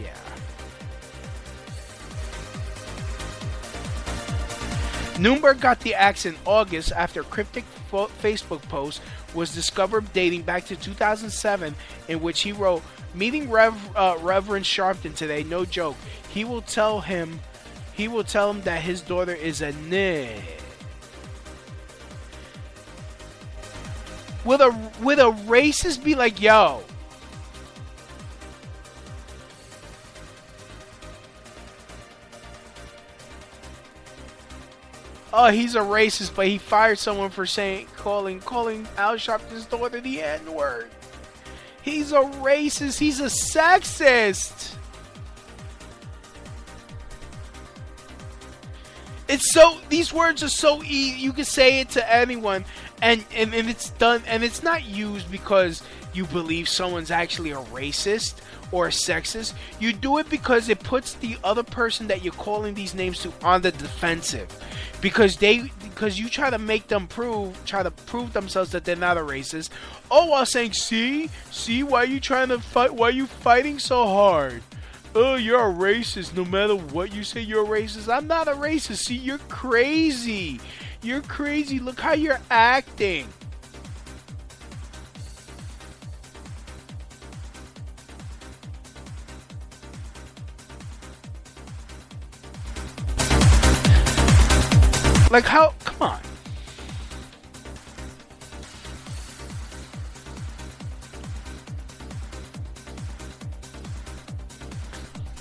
Yeah. 0.00 0.14
Nunberg 5.18 5.60
got 5.60 5.80
the 5.80 5.94
axe 5.94 6.24
in 6.24 6.36
August 6.46 6.92
after 6.92 7.24
cryptic 7.24 7.64
Facebook 7.90 8.62
post 8.62 9.02
was 9.34 9.54
discovered 9.54 10.12
dating 10.12 10.42
back 10.42 10.66
to 10.66 10.76
2007, 10.76 11.74
in 12.08 12.20
which 12.20 12.40
he 12.40 12.52
wrote, 12.52 12.82
"Meeting 13.14 13.50
Rev- 13.50 13.96
uh, 13.96 14.16
Reverend 14.20 14.64
Sharpton 14.64 15.14
today, 15.14 15.42
no 15.42 15.64
joke. 15.64 15.96
He 16.28 16.44
will 16.44 16.62
tell 16.62 17.00
him, 17.00 17.40
he 17.92 18.08
will 18.08 18.24
tell 18.24 18.50
him 18.50 18.62
that 18.62 18.82
his 18.82 19.00
daughter 19.00 19.34
is 19.34 19.60
a 19.62 19.72
nigga." 19.72 20.42
Will 24.44 24.62
a 24.62 24.70
will 25.02 25.20
a 25.20 25.32
racist 25.44 26.02
be 26.02 26.14
like, 26.14 26.40
yo? 26.40 26.82
Oh, 35.32 35.50
he's 35.50 35.76
a 35.76 35.80
racist, 35.80 36.34
but 36.34 36.48
he 36.48 36.58
fired 36.58 36.98
someone 36.98 37.30
for 37.30 37.46
saying 37.46 37.86
calling 37.96 38.40
calling 38.40 38.86
Al 38.96 39.16
Sharpton's 39.16 39.64
daughter 39.66 40.00
the 40.00 40.22
N 40.22 40.52
word. 40.52 40.90
He's 41.82 42.12
a 42.12 42.20
racist. 42.20 42.98
He's 42.98 43.20
a 43.20 43.26
sexist. 43.26 44.74
It's 49.28 49.52
so 49.52 49.78
these 49.88 50.12
words 50.12 50.42
are 50.42 50.48
so 50.48 50.82
easy. 50.82 51.20
You 51.20 51.32
can 51.32 51.44
say 51.44 51.80
it 51.80 51.90
to 51.90 52.12
anyone, 52.12 52.64
and, 53.00 53.24
and 53.32 53.54
and 53.54 53.70
it's 53.70 53.90
done, 53.90 54.24
and 54.26 54.42
it's 54.42 54.64
not 54.64 54.84
used 54.84 55.30
because 55.30 55.84
you 56.12 56.24
believe 56.26 56.68
someone's 56.68 57.10
actually 57.10 57.50
a 57.50 57.56
racist 57.56 58.34
or 58.72 58.86
a 58.86 58.90
sexist. 58.90 59.54
You 59.78 59.92
do 59.92 60.18
it 60.18 60.28
because 60.28 60.68
it 60.68 60.80
puts 60.80 61.14
the 61.14 61.36
other 61.44 61.62
person 61.62 62.06
that 62.08 62.22
you're 62.22 62.32
calling 62.34 62.74
these 62.74 62.94
names 62.94 63.20
to 63.20 63.32
on 63.42 63.62
the 63.62 63.72
defensive, 63.72 64.48
because 65.00 65.36
they 65.36 65.70
because 65.82 66.18
you 66.18 66.28
try 66.28 66.50
to 66.50 66.58
make 66.58 66.88
them 66.88 67.06
prove 67.06 67.64
try 67.64 67.82
to 67.82 67.90
prove 67.90 68.32
themselves 68.32 68.70
that 68.72 68.84
they're 68.84 68.96
not 68.96 69.18
a 69.18 69.20
racist. 69.20 69.70
Oh, 70.10 70.26
while 70.26 70.46
saying, 70.46 70.72
see, 70.72 71.30
see, 71.50 71.82
why 71.82 72.04
you 72.04 72.20
trying 72.20 72.48
to 72.48 72.58
fight? 72.58 72.94
Why 72.94 73.08
are 73.08 73.12
you 73.12 73.26
fighting 73.26 73.78
so 73.78 74.06
hard? 74.06 74.62
oh, 75.14 75.34
you're 75.34 75.60
a 75.60 75.72
racist. 75.72 76.36
No 76.36 76.44
matter 76.44 76.76
what 76.76 77.12
you 77.12 77.24
say, 77.24 77.40
you're 77.40 77.64
a 77.64 77.80
racist. 77.80 78.12
I'm 78.12 78.26
not 78.26 78.48
a 78.48 78.52
racist. 78.52 79.04
See, 79.04 79.16
you're 79.16 79.38
crazy. 79.38 80.60
You're 81.02 81.22
crazy. 81.22 81.78
Look 81.78 82.00
how 82.00 82.12
you're 82.12 82.40
acting. 82.50 83.28
Like, 95.30 95.44
how? 95.44 95.74
Come 95.84 96.02
on. 96.02 96.20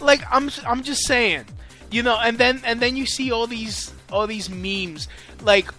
like 0.01 0.23
I'm 0.31 0.49
I'm 0.65 0.83
just 0.83 1.05
saying, 1.05 1.45
you 1.91 2.03
know, 2.03 2.17
and 2.19 2.37
then 2.37 2.61
and 2.65 2.79
then 2.79 2.95
you 2.95 3.05
see 3.05 3.31
all 3.31 3.47
these 3.47 3.93
all 4.11 4.27
these 4.27 4.49
memes. 4.49 5.07
Like 5.43 5.69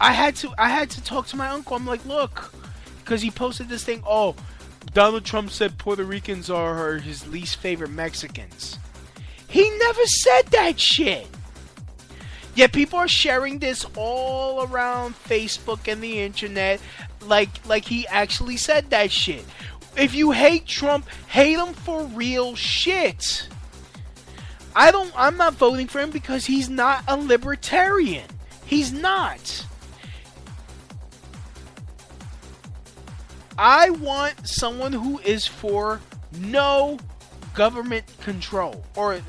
I 0.00 0.12
had 0.12 0.36
to 0.36 0.52
I 0.58 0.68
had 0.68 0.90
to 0.90 1.02
talk 1.02 1.26
to 1.28 1.36
my 1.36 1.48
uncle. 1.48 1.76
I'm 1.76 1.86
like, 1.86 2.04
look, 2.04 2.52
because 2.98 3.22
he 3.22 3.30
posted 3.30 3.68
this 3.68 3.84
thing. 3.84 4.02
Oh, 4.06 4.34
Donald 4.92 5.24
Trump 5.24 5.50
said 5.50 5.78
Puerto 5.78 6.04
Ricans 6.04 6.50
are 6.50 6.96
his 6.96 7.26
least 7.28 7.56
favorite 7.56 7.90
Mexicans. 7.90 8.78
He 9.48 9.70
never 9.78 10.04
said 10.06 10.46
that 10.46 10.80
shit. 10.80 11.28
Yet 12.56 12.72
people 12.72 12.98
are 12.98 13.06
sharing 13.06 13.58
this 13.58 13.84
all 13.96 14.66
around 14.66 15.14
Facebook 15.14 15.92
and 15.92 16.02
the 16.02 16.20
internet, 16.20 16.80
like 17.20 17.50
like 17.66 17.84
he 17.84 18.06
actually 18.08 18.56
said 18.56 18.88
that 18.90 19.12
shit. 19.12 19.44
If 19.94 20.14
you 20.14 20.30
hate 20.30 20.66
Trump, 20.66 21.06
hate 21.28 21.58
him 21.58 21.74
for 21.74 22.04
real 22.06 22.56
shit. 22.56 23.50
I 24.74 24.90
don't 24.90 25.12
I'm 25.14 25.36
not 25.36 25.52
voting 25.52 25.86
for 25.86 26.00
him 26.00 26.10
because 26.10 26.46
he's 26.46 26.70
not 26.70 27.04
a 27.06 27.18
libertarian. 27.18 28.24
He's 28.64 28.90
not. 28.90 29.66
I 33.58 33.90
want 33.90 34.48
someone 34.48 34.94
who 34.94 35.18
is 35.18 35.46
for 35.46 36.00
no 36.38 36.98
government 37.52 38.06
control 38.22 38.82
or 38.96 39.20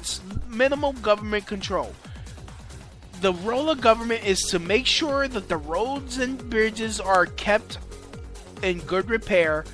minimal 0.48 0.94
government 0.94 1.46
control. 1.46 1.94
The 3.22 3.34
role 3.34 3.70
of 3.70 3.82
government 3.82 4.24
is 4.26 4.40
to 4.50 4.60
make 4.60 4.86
sure 4.86 5.28
that 5.28 5.50
the 5.50 5.58
roads 5.58 6.18
and 6.20 6.38
bridges 6.50 7.00
are 7.00 7.26
kept 7.26 7.80
in 8.62 8.80
good 8.82 9.10
repair, 9.10 9.66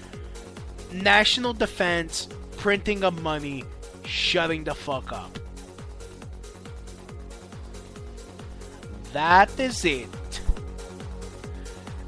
national 0.93 1.53
defense, 1.53 2.29
printing 2.57 3.03
of 3.03 3.21
money, 3.21 3.65
shutting 4.05 4.63
the 4.63 4.73
fuck 4.73 5.11
up. 5.11 5.37
That 9.11 9.59
is 9.59 9.83
it. 9.83 10.09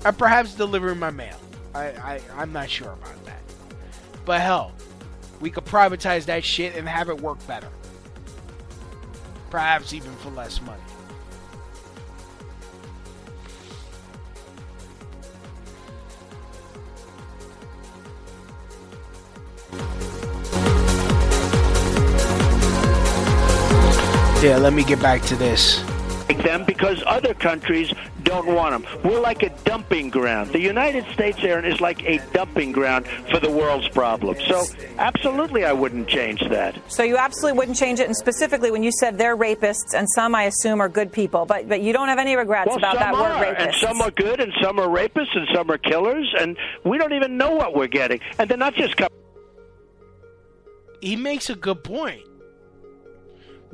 Or 0.06 0.14
perhaps 0.14 0.56
delivering 0.56 1.00
my 1.00 1.12
mail. 1.12 1.38
I, 1.74 1.88
I, 1.88 2.22
I'm 2.38 2.54
not 2.54 2.70
sure 2.70 2.92
about 2.92 3.26
that. 3.26 3.42
But 4.24 4.40
hell, 4.40 4.72
we 5.42 5.50
could 5.50 5.66
privatize 5.66 6.26
that 6.26 6.46
shit 6.46 6.76
and 6.76 6.88
have 6.88 7.10
it 7.10 7.20
work 7.20 7.46
better. 7.46 7.68
Perhaps 9.50 9.94
even 9.94 10.12
for 10.16 10.30
less 10.30 10.62
money. 10.62 10.82
Yeah, 24.44 24.58
let 24.58 24.74
me 24.74 24.84
get 24.84 25.02
back 25.02 25.22
to 25.24 25.36
this 25.36 25.84
them 26.46 26.64
because 26.64 27.04
other 27.06 27.34
countries 27.34 27.92
don't 28.24 28.48
want 28.48 28.72
them. 28.72 29.02
We're 29.04 29.20
like 29.20 29.44
a 29.44 29.50
dumping 29.64 30.10
ground. 30.10 30.52
The 30.52 30.60
United 30.60 31.06
States, 31.14 31.38
Aaron, 31.42 31.66
is 31.66 31.82
like 31.82 32.04
a 32.04 32.20
dumping 32.34 32.72
ground 32.72 33.08
for 33.30 33.40
the 33.40 33.52
world's 33.52 33.88
problems. 33.90 34.44
So, 34.48 34.64
absolutely, 34.98 35.66
I 35.66 35.74
wouldn't 35.74 36.08
change 36.08 36.42
that. 36.50 36.80
So, 36.88 37.04
you 37.04 37.18
absolutely 37.18 37.58
wouldn't 37.58 37.78
change 37.78 38.00
it. 38.00 38.06
And 38.06 38.16
specifically, 38.16 38.72
when 38.72 38.84
you 38.84 38.92
said 38.92 39.18
they're 39.18 39.38
rapists, 39.38 39.94
and 39.96 40.08
some 40.16 40.34
I 40.34 40.44
assume 40.44 40.82
are 40.82 40.90
good 40.90 41.12
people, 41.12 41.46
but 41.46 41.68
but 41.68 41.82
you 41.82 41.94
don't 41.94 42.08
have 42.08 42.20
any 42.20 42.36
regrets 42.36 42.70
well, 42.70 42.78
about 42.78 42.96
that 42.96 43.14
are, 43.14 43.22
word 43.22 43.56
rapists. 43.56 43.66
And 43.66 43.76
some 43.76 44.02
are 44.02 44.12
good, 44.12 44.40
and 44.40 44.54
some 44.62 44.80
are 44.80 44.88
rapists, 44.88 45.36
and 45.36 45.48
some 45.54 45.70
are 45.70 45.78
killers, 45.78 46.34
and 46.40 46.58
we 46.84 46.98
don't 46.98 47.14
even 47.14 47.38
know 47.38 47.52
what 47.52 47.76
we're 47.76 47.88
getting. 47.88 48.20
And 48.40 48.50
they're 48.50 48.58
not 48.58 48.76
just. 48.76 48.96
coming. 48.98 49.12
he 51.02 51.16
makes 51.16 51.50
a 51.50 51.56
good 51.56 51.84
point. 51.84 52.22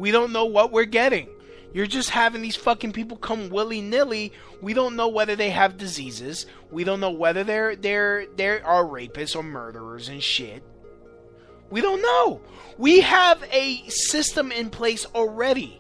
We 0.02 0.10
don't 0.10 0.32
know 0.32 0.46
what 0.46 0.72
we're 0.72 0.86
getting. 0.86 1.30
You're 1.74 1.86
just 1.86 2.10
having 2.10 2.42
these 2.42 2.56
fucking 2.56 2.92
people 2.92 3.18
come 3.18 3.50
willy 3.50 3.82
nilly. 3.82 4.34
We 4.60 4.74
don't 4.74 4.96
know 4.96 5.08
whether 5.08 5.36
they 5.36 5.52
have 5.52 5.78
diseases. 5.78 6.48
We 6.72 6.84
don't 6.84 7.00
know 7.00 7.12
whether 7.12 7.44
they're 7.44 7.76
they're 7.76 8.25
they 8.36 8.62
are 8.62 8.84
rapists 8.84 9.36
or 9.36 9.44
murderers 9.44 10.10
and 10.10 10.23
shit. 10.23 10.63
We 11.69 11.82
don't 11.82 12.02
know. 12.02 12.42
We 12.80 13.02
have 13.02 13.44
a 13.52 13.84
system 13.90 14.52
in 14.52 14.71
place 14.71 15.06
already. 15.13 15.80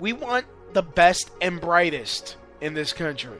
We 0.00 0.14
want 0.14 0.46
the 0.72 0.82
best 0.82 1.30
and 1.42 1.60
brightest 1.60 2.38
in 2.62 2.72
this 2.72 2.94
country. 2.94 3.36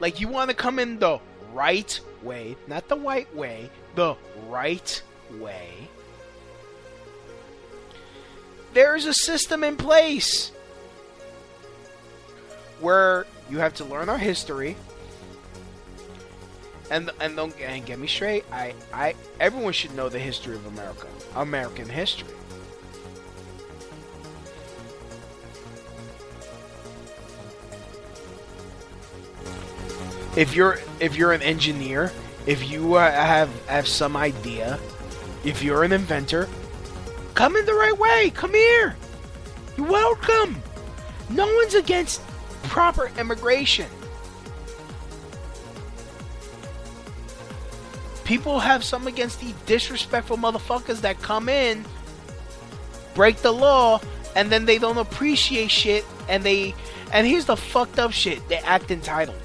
Like 0.00 0.18
you 0.18 0.26
want 0.26 0.50
to 0.50 0.56
come 0.56 0.80
in 0.80 0.98
the 0.98 1.20
right 1.52 2.00
way, 2.24 2.56
not 2.66 2.88
the 2.88 2.96
white 2.96 3.32
way, 3.32 3.70
the 3.94 4.14
right 4.48 5.02
way 5.38 5.88
there's 8.72 9.06
a 9.06 9.14
system 9.14 9.64
in 9.64 9.76
place 9.76 10.52
where 12.80 13.26
you 13.50 13.58
have 13.58 13.74
to 13.74 13.84
learn 13.84 14.08
our 14.08 14.18
history. 14.18 14.76
And 16.90 17.10
and 17.20 17.36
don't 17.36 17.58
and 17.60 17.86
get 17.86 18.00
me 18.00 18.08
straight, 18.08 18.44
I 18.50 18.74
I 18.92 19.14
everyone 19.38 19.72
should 19.72 19.94
know 19.94 20.08
the 20.08 20.18
history 20.18 20.56
of 20.56 20.66
America, 20.66 21.06
American 21.36 21.88
history. 21.88 22.34
if 30.36 30.54
you're 30.54 30.78
if 31.00 31.16
you're 31.16 31.32
an 31.32 31.42
engineer, 31.42 32.12
if 32.46 32.70
you 32.70 32.94
uh, 32.94 33.10
have 33.10 33.50
have 33.66 33.86
some 33.86 34.16
idea, 34.16 34.78
if 35.44 35.62
you're 35.62 35.84
an 35.84 35.92
inventor, 35.92 36.48
come 37.34 37.56
in 37.56 37.64
the 37.66 37.74
right 37.74 37.96
way. 37.96 38.30
Come 38.30 38.54
here. 38.54 38.96
You're 39.76 39.88
welcome. 39.88 40.62
No 41.28 41.46
one's 41.54 41.74
against 41.74 42.22
proper 42.64 43.10
immigration. 43.18 43.86
People 48.24 48.60
have 48.60 48.84
some 48.84 49.06
against 49.06 49.40
the 49.40 49.52
disrespectful 49.66 50.36
motherfuckers 50.36 51.00
that 51.00 51.20
come 51.20 51.48
in, 51.48 51.84
break 53.14 53.38
the 53.38 53.52
law, 53.52 54.00
and 54.36 54.50
then 54.52 54.66
they 54.66 54.78
don't 54.78 54.98
appreciate 54.98 55.70
shit 55.70 56.04
and 56.28 56.44
they 56.44 56.74
and 57.12 57.26
here's 57.26 57.46
the 57.46 57.56
fucked 57.56 57.98
up 57.98 58.12
shit. 58.12 58.46
They 58.48 58.58
act 58.58 58.90
entitled. 58.90 59.40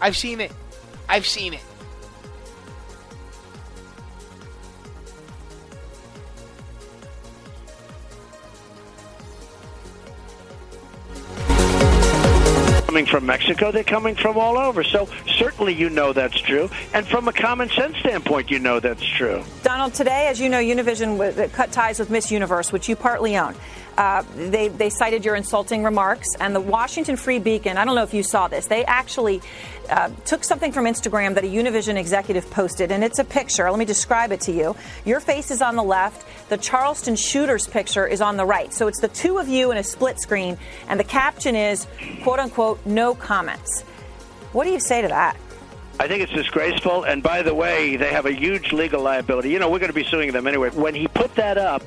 I've 0.00 0.16
seen 0.16 0.40
it. 0.40 0.52
I've 1.08 1.26
seen 1.26 1.54
it. 1.54 1.62
Coming 12.92 13.06
from 13.06 13.24
Mexico, 13.24 13.72
they're 13.72 13.82
coming 13.82 14.14
from 14.14 14.36
all 14.36 14.58
over. 14.58 14.84
So 14.84 15.08
certainly 15.38 15.72
you 15.72 15.88
know 15.88 16.12
that's 16.12 16.38
true. 16.38 16.68
And 16.92 17.06
from 17.06 17.26
a 17.26 17.32
common 17.32 17.70
sense 17.70 17.96
standpoint, 17.96 18.50
you 18.50 18.58
know 18.58 18.80
that's 18.80 19.02
true. 19.02 19.42
Donald, 19.62 19.94
today, 19.94 20.26
as 20.28 20.38
you 20.38 20.50
know, 20.50 20.58
Univision 20.58 21.50
cut 21.54 21.72
ties 21.72 21.98
with 21.98 22.10
Miss 22.10 22.30
Universe, 22.30 22.70
which 22.70 22.90
you 22.90 22.94
partly 22.94 23.38
own. 23.38 23.54
Uh, 23.96 24.24
they, 24.36 24.68
they 24.68 24.88
cited 24.88 25.24
your 25.24 25.34
insulting 25.34 25.84
remarks, 25.84 26.28
and 26.40 26.54
the 26.54 26.60
Washington 26.60 27.16
Free 27.16 27.38
Beacon, 27.38 27.76
I 27.76 27.84
don't 27.84 27.94
know 27.94 28.02
if 28.02 28.14
you 28.14 28.22
saw 28.22 28.48
this, 28.48 28.66
they 28.66 28.84
actually 28.84 29.42
uh, 29.90 30.10
took 30.24 30.44
something 30.44 30.72
from 30.72 30.86
Instagram 30.86 31.34
that 31.34 31.44
a 31.44 31.48
Univision 31.48 31.96
executive 31.96 32.50
posted, 32.50 32.90
and 32.90 33.04
it's 33.04 33.18
a 33.18 33.24
picture. 33.24 33.70
Let 33.70 33.78
me 33.78 33.84
describe 33.84 34.32
it 34.32 34.40
to 34.42 34.52
you. 34.52 34.74
Your 35.04 35.20
face 35.20 35.50
is 35.50 35.60
on 35.60 35.76
the 35.76 35.82
left, 35.82 36.26
the 36.48 36.56
Charleston 36.56 37.16
shooter's 37.16 37.66
picture 37.66 38.06
is 38.06 38.20
on 38.20 38.36
the 38.36 38.46
right. 38.46 38.72
So 38.72 38.86
it's 38.86 39.00
the 39.00 39.08
two 39.08 39.38
of 39.38 39.48
you 39.48 39.70
in 39.72 39.76
a 39.76 39.84
split 39.84 40.18
screen, 40.20 40.56
and 40.88 40.98
the 40.98 41.04
caption 41.04 41.54
is, 41.54 41.86
quote 42.22 42.38
unquote, 42.38 42.84
no 42.86 43.14
comments. 43.14 43.82
What 44.52 44.64
do 44.64 44.70
you 44.70 44.80
say 44.80 45.02
to 45.02 45.08
that? 45.08 45.36
I 46.00 46.08
think 46.08 46.22
it's 46.22 46.32
disgraceful. 46.32 47.04
And 47.04 47.22
by 47.22 47.42
the 47.42 47.54
way, 47.54 47.96
they 47.96 48.10
have 48.10 48.26
a 48.26 48.32
huge 48.32 48.72
legal 48.72 49.02
liability. 49.02 49.50
You 49.50 49.58
know, 49.58 49.70
we're 49.70 49.78
going 49.78 49.90
to 49.90 49.94
be 49.94 50.04
suing 50.04 50.32
them 50.32 50.46
anyway. 50.46 50.70
When 50.70 50.94
he 50.94 51.06
put 51.06 51.34
that 51.36 51.58
up, 51.58 51.82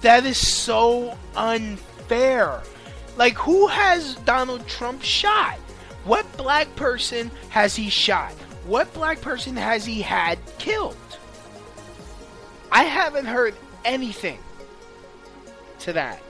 that 0.00 0.24
is 0.24 0.38
so 0.38 1.16
unfair. 1.34 2.62
Like, 3.16 3.34
who 3.34 3.66
has 3.66 4.16
Donald 4.16 4.66
Trump 4.66 5.02
shot? 5.02 5.58
What 6.04 6.30
black 6.36 6.74
person 6.76 7.30
has 7.48 7.74
he 7.74 7.88
shot? 7.88 8.32
What 8.66 8.92
black 8.92 9.20
person 9.20 9.56
has 9.56 9.84
he 9.84 10.02
had 10.02 10.38
killed? 10.58 10.96
I 12.70 12.84
haven't 12.84 13.26
heard 13.26 13.54
anything 13.84 14.38
to 15.80 15.92
that. 15.94 16.20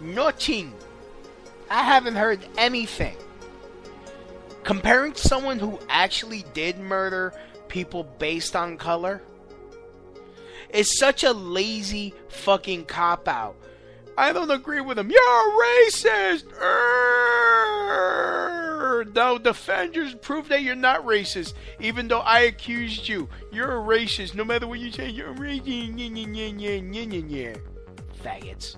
Nothing. 0.00 0.72
I 1.68 1.82
haven't 1.82 2.16
heard 2.16 2.44
anything. 2.56 3.16
Comparing 4.64 5.14
someone 5.14 5.58
who 5.58 5.78
actually 5.88 6.44
did 6.54 6.78
murder 6.78 7.34
people 7.68 8.04
based 8.04 8.56
on 8.56 8.76
color 8.76 9.22
is 10.74 10.98
such 10.98 11.24
a 11.24 11.32
lazy 11.32 12.14
fucking 12.28 12.84
cop 12.86 13.28
out. 13.28 13.56
I 14.16 14.32
don't 14.32 14.50
agree 14.50 14.80
with 14.80 14.98
him. 14.98 15.10
You're 15.10 15.20
racist. 15.22 16.44
Urgh. 16.60 18.00
No, 19.14 19.38
defenders 19.38 20.14
prove 20.14 20.48
that 20.48 20.62
you're 20.62 20.74
not 20.74 21.04
racist, 21.06 21.54
even 21.78 22.06
though 22.08 22.20
I 22.20 22.40
accused 22.40 23.08
you. 23.08 23.28
You're 23.50 23.72
a 23.72 23.82
racist. 23.82 24.34
No 24.34 24.44
matter 24.44 24.66
what 24.66 24.78
you 24.78 24.92
say, 24.92 25.08
you're 25.08 25.30
a 25.30 25.34
racist. 25.34 25.62
Faggots. 28.22 28.76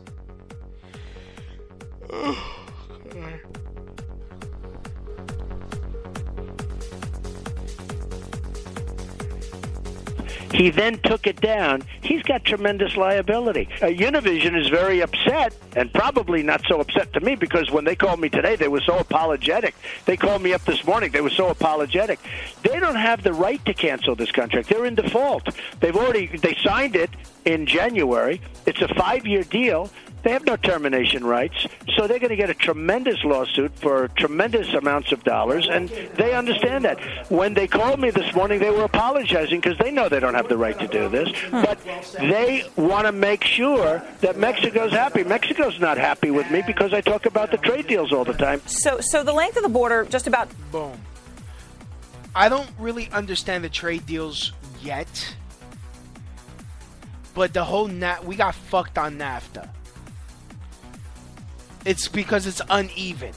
He 10.52 10.70
then 10.70 10.98
took 11.00 11.26
it 11.26 11.40
down. 11.40 11.82
He's 12.02 12.22
got 12.22 12.44
tremendous 12.44 12.96
liability. 12.96 13.68
Uh, 13.80 13.86
Univision 13.86 14.58
is 14.58 14.68
very 14.68 15.00
upset, 15.00 15.56
and 15.74 15.92
probably 15.92 16.42
not 16.42 16.62
so 16.68 16.80
upset 16.80 17.12
to 17.14 17.20
me 17.20 17.36
because 17.36 17.70
when 17.70 17.84
they 17.84 17.96
called 17.96 18.20
me 18.20 18.28
today, 18.28 18.56
they 18.56 18.68
were 18.68 18.82
so 18.82 18.98
apologetic. 18.98 19.74
They 20.04 20.16
called 20.16 20.42
me 20.42 20.52
up 20.52 20.64
this 20.64 20.84
morning. 20.84 21.10
They 21.10 21.20
were 21.20 21.30
so 21.30 21.48
apologetic. 21.48 22.20
They 22.62 22.78
don't 22.78 22.96
have 22.96 23.22
the 23.22 23.32
right 23.32 23.64
to 23.64 23.74
cancel 23.74 24.14
this 24.14 24.30
contract. 24.30 24.68
They're 24.68 24.84
in 24.84 24.94
default. 24.94 25.48
They've 25.80 25.96
already 25.96 26.26
they 26.26 26.54
signed 26.62 26.96
it 26.96 27.10
in 27.44 27.66
January. 27.66 28.40
It's 28.66 28.82
a 28.82 28.88
five-year 28.94 29.44
deal. 29.44 29.90
They 30.22 30.30
have 30.30 30.44
no 30.44 30.56
termination 30.56 31.24
rights, 31.24 31.66
so 31.96 32.06
they're 32.06 32.20
going 32.20 32.30
to 32.30 32.36
get 32.36 32.48
a 32.48 32.54
tremendous 32.54 33.22
lawsuit 33.24 33.74
for 33.76 34.08
tremendous 34.08 34.72
amounts 34.72 35.10
of 35.10 35.24
dollars, 35.24 35.68
and 35.68 35.88
they 36.14 36.32
understand 36.32 36.84
that. 36.84 37.00
When 37.30 37.54
they 37.54 37.66
called 37.66 37.98
me 37.98 38.10
this 38.10 38.32
morning, 38.34 38.60
they 38.60 38.70
were 38.70 38.84
apologizing 38.84 39.60
because 39.60 39.76
they 39.78 39.90
know 39.90 40.08
they 40.08 40.20
don't 40.20 40.34
have 40.34 40.48
the 40.48 40.56
right 40.56 40.78
to 40.78 40.86
do 40.86 41.08
this, 41.08 41.28
hmm. 41.28 41.62
but 41.62 41.78
they 42.18 42.64
want 42.76 43.06
to 43.06 43.12
make 43.12 43.42
sure 43.42 44.02
that 44.20 44.36
Mexico's 44.36 44.92
happy. 44.92 45.24
Mexico's 45.24 45.80
not 45.80 45.98
happy 45.98 46.30
with 46.30 46.48
me 46.50 46.62
because 46.66 46.94
I 46.94 47.00
talk 47.00 47.26
about 47.26 47.50
the 47.50 47.58
trade 47.58 47.88
deals 47.88 48.12
all 48.12 48.24
the 48.24 48.32
time. 48.32 48.60
So, 48.66 49.00
so 49.00 49.24
the 49.24 49.32
length 49.32 49.56
of 49.56 49.64
the 49.64 49.68
border, 49.68 50.04
just 50.04 50.26
about. 50.26 50.48
Boom. 50.70 50.92
I 52.34 52.48
don't 52.48 52.70
really 52.78 53.10
understand 53.10 53.64
the 53.64 53.68
trade 53.68 54.06
deals 54.06 54.52
yet, 54.80 55.34
but 57.34 57.52
the 57.52 57.64
whole 57.64 57.88
nat 57.88 58.24
we 58.24 58.36
got 58.36 58.54
fucked 58.54 58.98
on 58.98 59.18
NAFTA. 59.18 59.68
It's 61.84 62.08
because 62.08 62.46
it's 62.46 62.62
uneven. 62.70 63.32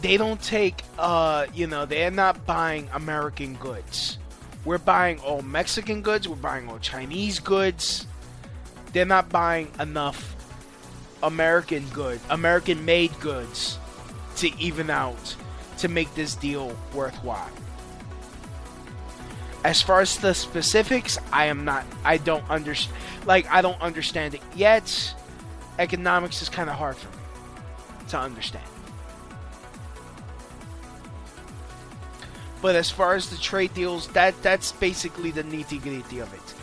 They 0.00 0.16
don't 0.16 0.40
take, 0.40 0.84
uh, 0.98 1.46
you 1.52 1.66
know, 1.66 1.84
they're 1.84 2.10
not 2.10 2.46
buying 2.46 2.88
American 2.92 3.54
goods. 3.54 4.18
We're 4.64 4.78
buying 4.78 5.18
all 5.20 5.42
Mexican 5.42 6.02
goods. 6.02 6.28
We're 6.28 6.36
buying 6.36 6.68
all 6.68 6.78
Chinese 6.78 7.40
goods. 7.40 8.06
They're 8.92 9.04
not 9.04 9.28
buying 9.28 9.70
enough 9.80 10.36
American 11.22 11.84
good, 11.88 12.20
American 12.30 12.84
made 12.84 13.18
goods 13.20 13.78
to 14.36 14.56
even 14.58 14.88
out 14.88 15.36
to 15.78 15.88
make 15.88 16.14
this 16.14 16.34
deal 16.36 16.76
worthwhile. 16.94 17.50
As 19.64 19.82
far 19.82 20.00
as 20.00 20.16
the 20.18 20.34
specifics, 20.34 21.18
I 21.32 21.46
am 21.46 21.64
not 21.64 21.84
I 22.04 22.18
don't 22.18 22.48
understand 22.48 22.96
like 23.26 23.46
I 23.50 23.62
don't 23.62 23.80
understand 23.80 24.34
it 24.34 24.42
yet. 24.54 25.14
Economics 25.78 26.40
is 26.40 26.48
kind 26.48 26.70
of 26.70 26.76
hard 26.76 26.96
for 26.96 27.08
me 27.16 27.27
to 28.08 28.18
understand. 28.18 28.64
But 32.60 32.74
as 32.74 32.90
far 32.90 33.14
as 33.14 33.30
the 33.30 33.36
trade 33.36 33.72
deals, 33.74 34.08
that 34.08 34.40
that's 34.42 34.72
basically 34.72 35.30
the 35.30 35.44
nitty 35.44 35.80
gritty 35.80 36.18
of 36.18 36.32
it. 36.34 36.54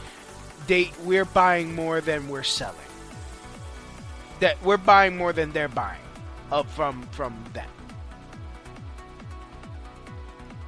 They 0.67 0.91
we're 1.05 1.25
buying 1.25 1.73
more 1.73 2.01
than 2.01 2.27
we're 2.27 2.43
selling. 2.43 2.75
That 4.41 4.61
we're 4.63 4.77
buying 4.77 5.15
more 5.15 5.31
than 5.31 5.51
they're 5.53 5.69
buying 5.69 6.01
up 6.51 6.69
from 6.69 7.03
from 7.11 7.33
them. 7.53 7.69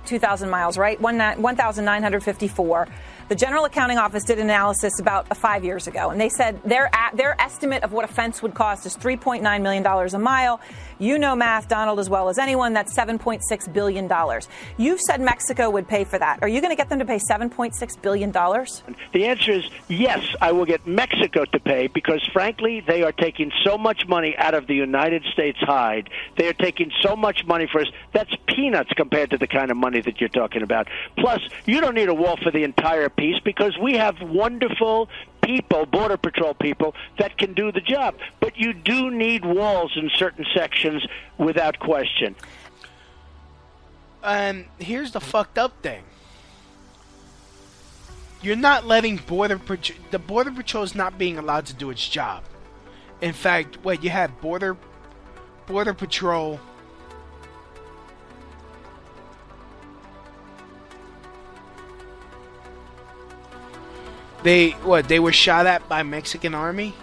2,000 0.05 0.49
miles, 0.49 0.77
right? 0.77 0.99
1,954. 1.01 2.87
The 3.29 3.35
General 3.35 3.65
Accounting 3.65 3.97
Office 3.97 4.23
did 4.23 4.39
an 4.39 4.45
analysis 4.45 5.01
about 5.01 5.35
five 5.35 5.65
years 5.65 5.85
ago, 5.85 6.11
and 6.11 6.21
they 6.21 6.29
said 6.29 6.63
their 6.63 6.89
their 7.13 7.39
estimate 7.41 7.83
of 7.83 7.91
what 7.91 8.05
a 8.05 8.07
fence 8.07 8.41
would 8.41 8.53
cost 8.53 8.85
is 8.85 8.95
3.9 8.95 9.61
million 9.61 9.83
dollars 9.83 10.13
a 10.13 10.19
mile. 10.19 10.61
You 10.97 11.19
know 11.19 11.35
math, 11.35 11.67
Donald, 11.67 11.99
as 11.99 12.09
well 12.09 12.29
as 12.29 12.39
anyone. 12.39 12.73
That's 12.73 12.97
7.6 12.97 13.73
billion 13.73 14.07
dollars. 14.07 14.47
You've 14.77 15.01
said 15.01 15.19
Mexico 15.19 15.69
would 15.69 15.89
pay 15.89 16.05
for 16.05 16.17
that. 16.17 16.39
Are 16.41 16.47
you 16.47 16.61
going 16.61 16.71
to 16.71 16.77
get 16.77 16.87
them 16.87 16.99
to 16.99 17.05
pay 17.05 17.19
7.6 17.19 18.01
billion 18.01 18.31
dollars? 18.31 18.81
The 19.11 19.25
answer 19.25 19.51
is 19.51 19.65
yes. 19.89 20.25
I 20.39 20.53
will 20.53 20.65
get 20.65 20.87
Mexico 20.87 21.43
to 21.43 21.59
pay 21.59 21.87
because, 21.87 22.25
frankly, 22.31 22.81
they 22.87 23.03
are 23.03 23.11
taking 23.11 23.51
so 23.65 23.77
much 23.77 24.07
money 24.07 24.37
out 24.37 24.53
of 24.53 24.67
the 24.67 24.75
United 24.75 25.23
States 25.33 25.57
hide. 25.59 26.09
They 26.37 26.47
are 26.47 26.53
taking 26.53 26.91
so 27.01 27.17
much 27.17 27.45
money 27.45 27.67
for 27.69 27.81
us. 27.81 27.87
That's 28.13 28.33
peanuts 28.47 28.91
compared 28.95 29.31
to 29.31 29.37
the 29.37 29.47
kind 29.47 29.69
of 29.69 29.75
money 29.75 29.99
that 30.01 30.21
you're 30.21 30.29
talking 30.29 30.61
about. 30.61 30.87
Plus, 31.17 31.41
you 31.65 31.81
don't 31.81 31.93
need 31.93 32.07
a 32.07 32.13
wall 32.13 32.37
for 32.41 32.51
the 32.51 32.63
entire 32.63 33.09
piece 33.17 33.39
because 33.39 33.77
we 33.77 33.93
have 33.97 34.21
wonderful 34.21 35.09
people, 35.43 35.85
Border 35.85 36.17
Patrol 36.17 36.53
people, 36.53 36.95
that 37.19 37.37
can 37.37 37.53
do 37.53 37.71
the 37.71 37.81
job. 37.81 38.15
But 38.39 38.57
you 38.57 38.73
do 38.73 39.11
need 39.11 39.43
walls 39.43 39.93
in 39.95 40.09
certain 40.15 40.45
sections 40.53 41.05
without 41.37 41.79
question. 41.79 42.35
And 44.23 44.65
here's 44.79 45.11
the 45.11 45.21
fucked 45.21 45.57
up 45.57 45.81
thing. 45.81 46.03
You're 48.41 48.55
not 48.55 48.85
letting 48.85 49.17
border. 49.17 49.59
The 50.11 50.19
border 50.19 50.51
patrol 50.51 50.83
is 50.83 50.93
not 50.93 51.17
being 51.17 51.37
allowed 51.37 51.65
to 51.67 51.73
do 51.73 51.89
its 51.89 52.07
job. 52.07 52.43
In 53.21 53.33
fact, 53.33 53.83
what 53.83 54.03
you 54.03 54.09
have 54.11 54.39
border 54.41 54.77
border 55.65 55.93
patrol 55.93 56.59
They 64.43 64.71
what? 64.71 65.07
They 65.07 65.19
were 65.19 65.31
shot 65.31 65.65
at 65.65 65.87
by 65.89 66.03
Mexican 66.03 66.53
army. 66.53 66.93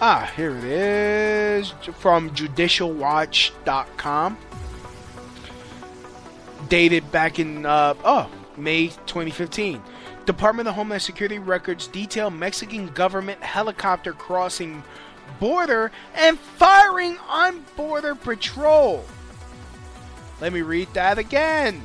Ah, 0.00 0.30
here 0.36 0.56
it 0.56 0.64
is 0.64 1.70
from 1.98 2.30
judicialwatch.com. 2.30 4.38
Dated 6.68 7.10
back 7.10 7.38
in 7.38 7.66
uh, 7.66 7.94
oh 8.04 8.30
May 8.56 8.88
2015. 8.88 9.82
Department 10.26 10.68
of 10.68 10.74
Homeland 10.74 11.02
Security 11.02 11.38
records 11.38 11.86
detail 11.86 12.30
Mexican 12.30 12.88
government 12.88 13.42
helicopter 13.42 14.12
crossing 14.12 14.82
border 15.40 15.90
and 16.14 16.38
firing 16.38 17.16
on 17.28 17.64
border 17.76 18.14
patrol. 18.14 19.04
Let 20.40 20.52
me 20.52 20.62
read 20.62 20.88
that 20.94 21.18
again. 21.18 21.82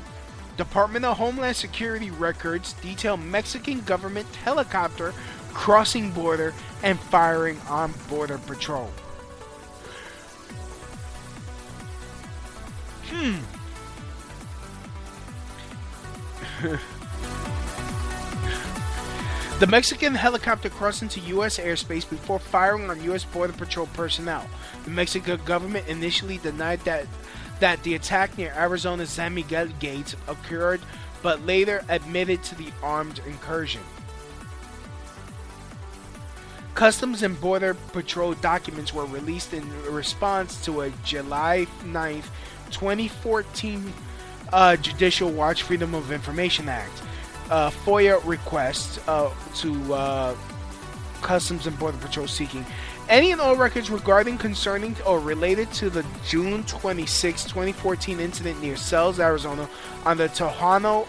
Department 0.57 1.05
of 1.05 1.17
Homeland 1.17 1.55
Security 1.55 2.11
records 2.11 2.73
detail 2.73 3.17
Mexican 3.17 3.81
government 3.81 4.27
helicopter 4.35 5.13
crossing 5.53 6.11
border 6.11 6.53
and 6.83 6.99
firing 6.99 7.59
on 7.69 7.93
border 8.09 8.37
patrol. 8.39 8.91
Hmm. 13.07 13.37
the 19.59 19.67
Mexican 19.67 20.15
helicopter 20.15 20.69
crossed 20.69 21.01
into 21.01 21.19
U.S. 21.21 21.57
airspace 21.57 22.09
before 22.09 22.39
firing 22.39 22.89
on 22.89 23.01
U.S. 23.03 23.23
Border 23.23 23.53
Patrol 23.53 23.87
personnel. 23.87 24.45
The 24.85 24.91
Mexican 24.91 25.39
government 25.45 25.87
initially 25.87 26.37
denied 26.37 26.79
that 26.81 27.05
that 27.63 27.81
the 27.83 27.95
attack 27.95 28.37
near 28.37 28.51
Arizona's 28.57 29.09
San 29.09 29.33
Miguel 29.35 29.67
Gate 29.79 30.15
occurred, 30.27 30.81
but 31.21 31.45
later 31.45 31.81
admitted 31.87 32.43
to 32.43 32.55
the 32.55 32.67
armed 32.83 33.21
incursion. 33.25 33.79
Customs 36.75 37.23
and 37.23 37.39
Border 37.39 37.73
Patrol 37.93 38.33
documents 38.33 38.93
were 38.93 39.05
released 39.05 39.53
in 39.53 39.63
response 39.85 40.61
to 40.65 40.81
a 40.81 40.89
July 41.05 41.65
9th, 41.85 42.25
2014 42.71 43.93
uh, 44.51 44.75
Judicial 44.75 45.31
Watch 45.31 45.63
Freedom 45.63 45.95
of 45.95 46.11
Information 46.11 46.67
Act 46.67 47.01
uh, 47.49 47.69
FOIA 47.69 48.19
request 48.27 48.99
uh, 49.07 49.31
to 49.55 49.93
uh, 49.93 50.35
Customs 51.21 51.65
and 51.65 51.79
Border 51.79 51.97
Patrol 51.99 52.27
seeking 52.27 52.65
any 53.09 53.31
and 53.31 53.41
all 53.41 53.55
records 53.55 53.89
regarding, 53.89 54.37
concerning, 54.37 54.95
or 55.05 55.19
related 55.19 55.71
to 55.73 55.89
the 55.89 56.05
June 56.27 56.63
26, 56.63 57.43
2014 57.43 58.19
incident 58.19 58.61
near 58.61 58.75
Sells, 58.75 59.19
Arizona, 59.19 59.67
on 60.05 60.17
the 60.17 60.29
Tohono 60.29 61.07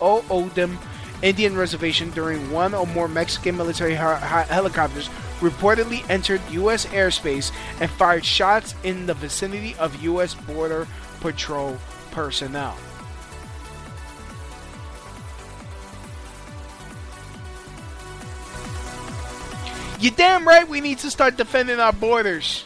O'odham 0.00 0.78
Indian 1.22 1.56
Reservation 1.56 2.10
during 2.10 2.50
one 2.50 2.74
or 2.74 2.86
more 2.86 3.08
Mexican 3.08 3.56
military 3.56 3.94
helicopters 3.94 5.08
reportedly 5.40 6.08
entered 6.08 6.40
U.S. 6.50 6.86
airspace 6.86 7.52
and 7.80 7.90
fired 7.90 8.24
shots 8.24 8.74
in 8.84 9.06
the 9.06 9.14
vicinity 9.14 9.74
of 9.78 10.02
U.S. 10.02 10.34
Border 10.34 10.86
Patrol 11.20 11.76
personnel. 12.10 12.76
You 20.00 20.12
damn 20.12 20.46
right 20.46 20.68
we 20.68 20.80
need 20.80 20.98
to 20.98 21.10
start 21.10 21.36
defending 21.36 21.80
our 21.80 21.92
borders. 21.92 22.64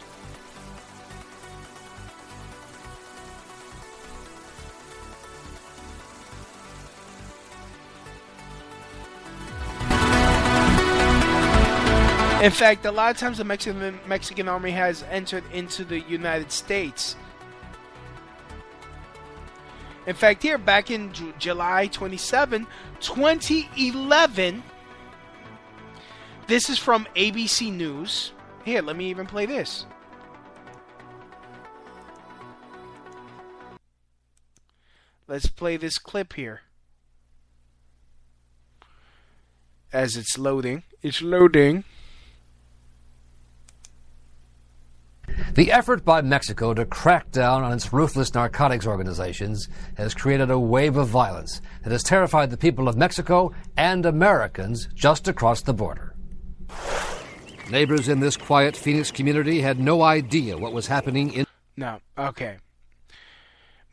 In 12.43 12.51
fact, 12.51 12.85
a 12.85 12.91
lot 12.91 13.09
of 13.09 13.17
times 13.17 13.37
the 13.37 13.45
Mexican 13.45 13.99
Mexican 14.05 14.49
army 14.49 14.71
has 14.71 15.03
entered 15.09 15.45
into 15.53 15.85
the 15.85 16.01
United 16.01 16.51
States. 16.51 17.15
In 20.05 20.13
fact, 20.13 20.43
here 20.43 20.57
back 20.57 20.91
in 20.91 21.13
July 21.39 21.87
27, 21.87 22.67
2011, 22.99 24.63
this 26.47 26.69
is 26.69 26.77
from 26.77 27.07
ABC 27.15 27.71
News. 27.71 28.33
Here, 28.65 28.81
let 28.81 28.95
me 28.95 29.09
even 29.09 29.25
play 29.25 29.45
this. 29.45 29.85
Let's 35.27 35.47
play 35.47 35.77
this 35.77 35.97
clip 35.97 36.33
here. 36.33 36.61
As 39.91 40.17
it's 40.17 40.37
loading. 40.37 40.83
It's 41.01 41.21
loading. 41.21 41.83
The 45.55 45.71
effort 45.71 46.03
by 46.03 46.21
Mexico 46.21 46.73
to 46.73 46.85
crack 46.85 47.31
down 47.31 47.63
on 47.63 47.71
its 47.73 47.93
ruthless 47.93 48.33
narcotics 48.33 48.87
organizations 48.87 49.67
has 49.97 50.13
created 50.13 50.49
a 50.49 50.59
wave 50.59 50.97
of 50.97 51.07
violence 51.07 51.61
that 51.83 51.91
has 51.91 52.03
terrified 52.03 52.49
the 52.49 52.57
people 52.57 52.87
of 52.87 52.97
Mexico 52.97 53.51
and 53.77 54.05
Americans 54.05 54.87
just 54.93 55.27
across 55.27 55.61
the 55.61 55.73
border. 55.73 56.12
Neighbors 57.69 58.07
in 58.07 58.19
this 58.19 58.37
quiet 58.37 58.75
Phoenix 58.75 59.11
community 59.11 59.61
had 59.61 59.79
no 59.79 60.01
idea 60.01 60.57
what 60.57 60.73
was 60.73 60.87
happening 60.87 61.33
in. 61.33 61.45
No, 61.77 61.99
okay. 62.17 62.57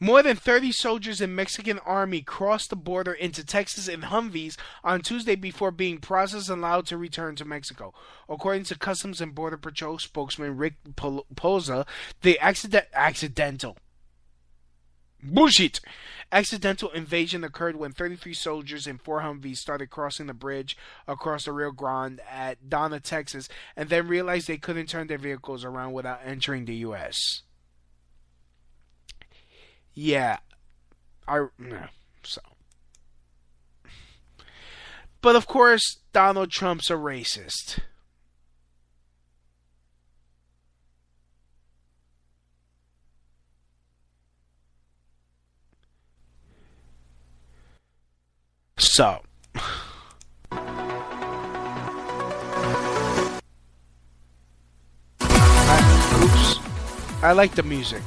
More 0.02 0.22
than 0.22 0.34
30 0.34 0.72
soldiers 0.72 1.20
in 1.20 1.34
Mexican 1.34 1.78
army 1.80 2.22
crossed 2.22 2.70
the 2.70 2.76
border 2.76 3.12
into 3.12 3.44
Texas 3.44 3.86
in 3.86 4.00
Humvees 4.00 4.56
on 4.82 5.02
Tuesday 5.02 5.34
before 5.36 5.70
being 5.70 5.98
processed 5.98 6.48
and 6.48 6.60
allowed 6.60 6.86
to 6.86 6.96
return 6.96 7.36
to 7.36 7.44
Mexico. 7.44 7.92
According 8.26 8.64
to 8.64 8.78
Customs 8.78 9.20
and 9.20 9.34
Border 9.34 9.58
Patrol 9.58 9.98
spokesman 9.98 10.56
Rick 10.56 10.76
Pauza, 10.96 11.86
the 12.22 12.38
accident 12.38 12.86
accidental 12.94 13.76
bullshit 15.22 15.80
accidental 16.32 16.90
invasion 16.90 17.44
occurred 17.44 17.76
when 17.76 17.92
33 17.92 18.34
soldiers 18.34 18.86
in 18.86 18.98
four 18.98 19.20
Humvees 19.20 19.56
started 19.56 19.90
crossing 19.90 20.26
the 20.26 20.34
bridge 20.34 20.76
across 21.08 21.44
the 21.44 21.52
Rio 21.52 21.70
Grande 21.70 22.20
at 22.30 22.68
Donna, 22.68 23.00
Texas, 23.00 23.48
and 23.76 23.88
then 23.88 24.08
realized 24.08 24.46
they 24.46 24.56
couldn't 24.56 24.88
turn 24.88 25.06
their 25.06 25.18
vehicles 25.18 25.64
around 25.64 25.92
without 25.92 26.20
entering 26.24 26.64
the 26.64 26.76
U.S. 26.76 27.42
Yeah, 29.92 30.38
I 31.26 31.46
so. 32.22 32.40
But 35.20 35.36
of 35.36 35.46
course, 35.46 35.98
Donald 36.12 36.50
Trump's 36.50 36.90
a 36.90 36.94
racist. 36.94 37.80
So. 48.80 49.20
I, 55.20 56.18
oops. 56.22 56.58
I 57.22 57.32
like 57.32 57.54
the 57.54 57.62
music. 57.62 58.02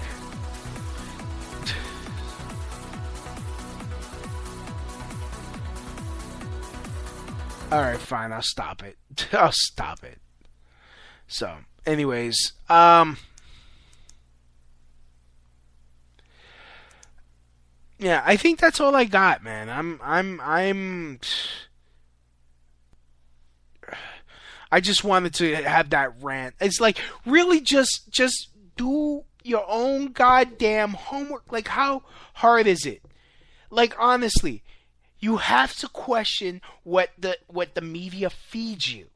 Alright, 7.71 7.99
fine, 7.99 8.31
I'll 8.31 8.41
stop 8.41 8.81
it. 8.83 8.97
I'll 9.31 9.51
stop 9.51 10.03
it. 10.03 10.17
So, 11.27 11.55
anyways, 11.85 12.53
um 12.67 13.17
Yeah, 18.03 18.21
I 18.25 18.35
think 18.35 18.59
that's 18.59 18.81
all 18.81 18.97
I 18.97 19.05
got, 19.05 19.45
man. 19.45 19.69
I'm 19.69 19.97
I'm 20.03 20.41
I'm 20.41 21.21
I 24.69 24.81
just 24.81 25.05
wanted 25.05 25.33
to 25.35 25.55
have 25.55 25.91
that 25.91 26.21
rant. 26.21 26.55
It's 26.59 26.81
like 26.81 26.97
really 27.25 27.61
just 27.61 28.11
just 28.11 28.49
do 28.75 29.23
your 29.41 29.63
own 29.69 30.07
goddamn 30.07 30.89
homework. 30.89 31.49
Like 31.49 31.69
how 31.69 32.03
hard 32.33 32.67
is 32.67 32.85
it? 32.85 33.03
Like 33.69 33.95
honestly, 33.97 34.63
you 35.19 35.37
have 35.37 35.73
to 35.77 35.87
question 35.87 36.59
what 36.83 37.11
the 37.17 37.37
what 37.47 37.73
the 37.73 37.81
media 37.81 38.29
feeds 38.29 38.93
you. 38.93 39.07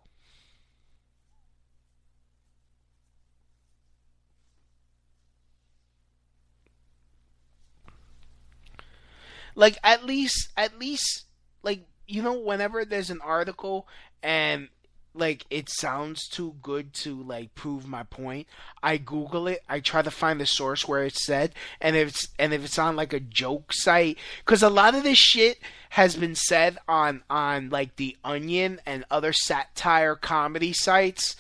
Like 9.58 9.78
at 9.84 10.06
least 10.06 10.50
at 10.56 10.78
least 10.78 11.26
like 11.64 11.82
you 12.08 12.22
know 12.22 12.40
whenever 12.40 12.86
there's 12.86 13.10
an 13.10 13.22
article 13.22 13.88
and 14.22 14.70
like 15.16 15.46
it 15.50 15.68
sounds 15.68 16.28
too 16.28 16.56
good 16.62 16.94
to 16.94 17.24
like 17.24 17.56
prove 17.56 17.88
my 17.88 18.04
point, 18.04 18.48
I 18.84 18.98
Google 18.98 19.48
it. 19.48 19.64
I 19.68 19.80
try 19.80 20.04
to 20.04 20.12
find 20.12 20.40
the 20.40 20.46
source 20.46 20.88
where 20.88 21.04
it's 21.04 21.26
said, 21.26 21.56
and 21.82 21.96
if 21.96 22.10
it's 22.10 22.28
and 22.38 22.54
if 22.54 22.64
it's 22.64 22.78
on 22.78 22.96
like 22.96 23.14
a 23.14 23.20
joke 23.20 23.74
site, 23.74 24.20
because 24.46 24.62
a 24.62 24.70
lot 24.70 24.94
of 24.94 25.02
this 25.02 25.18
shit 25.18 25.58
has 25.90 26.16
been 26.16 26.36
said 26.36 26.78
on 26.88 27.24
on 27.28 27.70
like 27.72 27.96
the 27.96 28.16
Onion 28.24 28.80
and 28.86 29.06
other 29.10 29.34
satire 29.34 30.16
comedy 30.16 30.72
sites. 30.72 31.36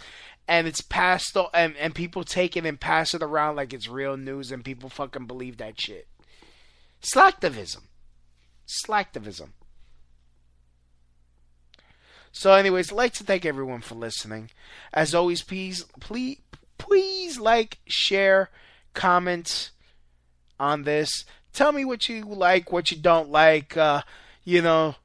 And 0.49 0.65
it's 0.65 0.79
passed, 0.79 1.35
and, 1.53 1.75
and 1.75 1.93
people 1.93 2.23
take 2.23 2.55
it 2.55 2.65
and 2.65 2.79
pass 2.79 3.13
it 3.13 3.21
around 3.21 3.57
like 3.57 3.73
it's 3.73 3.89
real 3.89 4.15
news, 4.15 4.49
and 4.49 4.63
people 4.63 4.87
fucking 4.87 5.25
believe 5.25 5.57
that 5.57 5.77
shit. 5.77 6.07
Slacktivism. 7.01 7.86
Slacktivism. 8.67 9.49
So, 12.31 12.53
anyways, 12.53 12.91
I'd 12.91 12.95
like 12.95 13.13
to 13.13 13.23
thank 13.23 13.45
everyone 13.45 13.81
for 13.81 13.95
listening. 13.95 14.51
As 14.93 15.15
always, 15.15 15.41
please, 15.41 15.85
please, 15.99 16.39
please 16.77 17.39
like, 17.39 17.79
share, 17.87 18.51
comment 18.93 19.71
on 20.59 20.83
this. 20.83 21.25
Tell 21.53 21.71
me 21.71 21.83
what 21.83 22.07
you 22.09 22.23
like, 22.25 22.71
what 22.71 22.91
you 22.91 22.97
don't 22.97 23.29
like. 23.29 23.75
Uh, 23.75 24.03
you 24.43 24.61
know, 24.61 24.95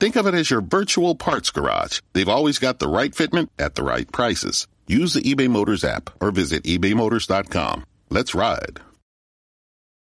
Think 0.00 0.14
of 0.16 0.26
it 0.26 0.34
as 0.34 0.50
your 0.50 0.60
virtual 0.60 1.14
parts 1.16 1.50
garage. 1.50 2.00
They've 2.12 2.28
always 2.28 2.58
got 2.58 2.78
the 2.78 2.88
right 2.88 3.12
fitment 3.12 3.48
at 3.58 3.74
the 3.74 3.82
right 3.82 4.10
prices. 4.12 4.68
Use 4.86 5.12
the 5.12 5.20
eBay 5.22 5.48
Motors 5.48 5.84
app 5.84 6.10
or 6.22 6.30
visit 6.30 6.62
ebaymotors.com. 6.64 7.84
Let's 8.08 8.34
ride. 8.34 8.80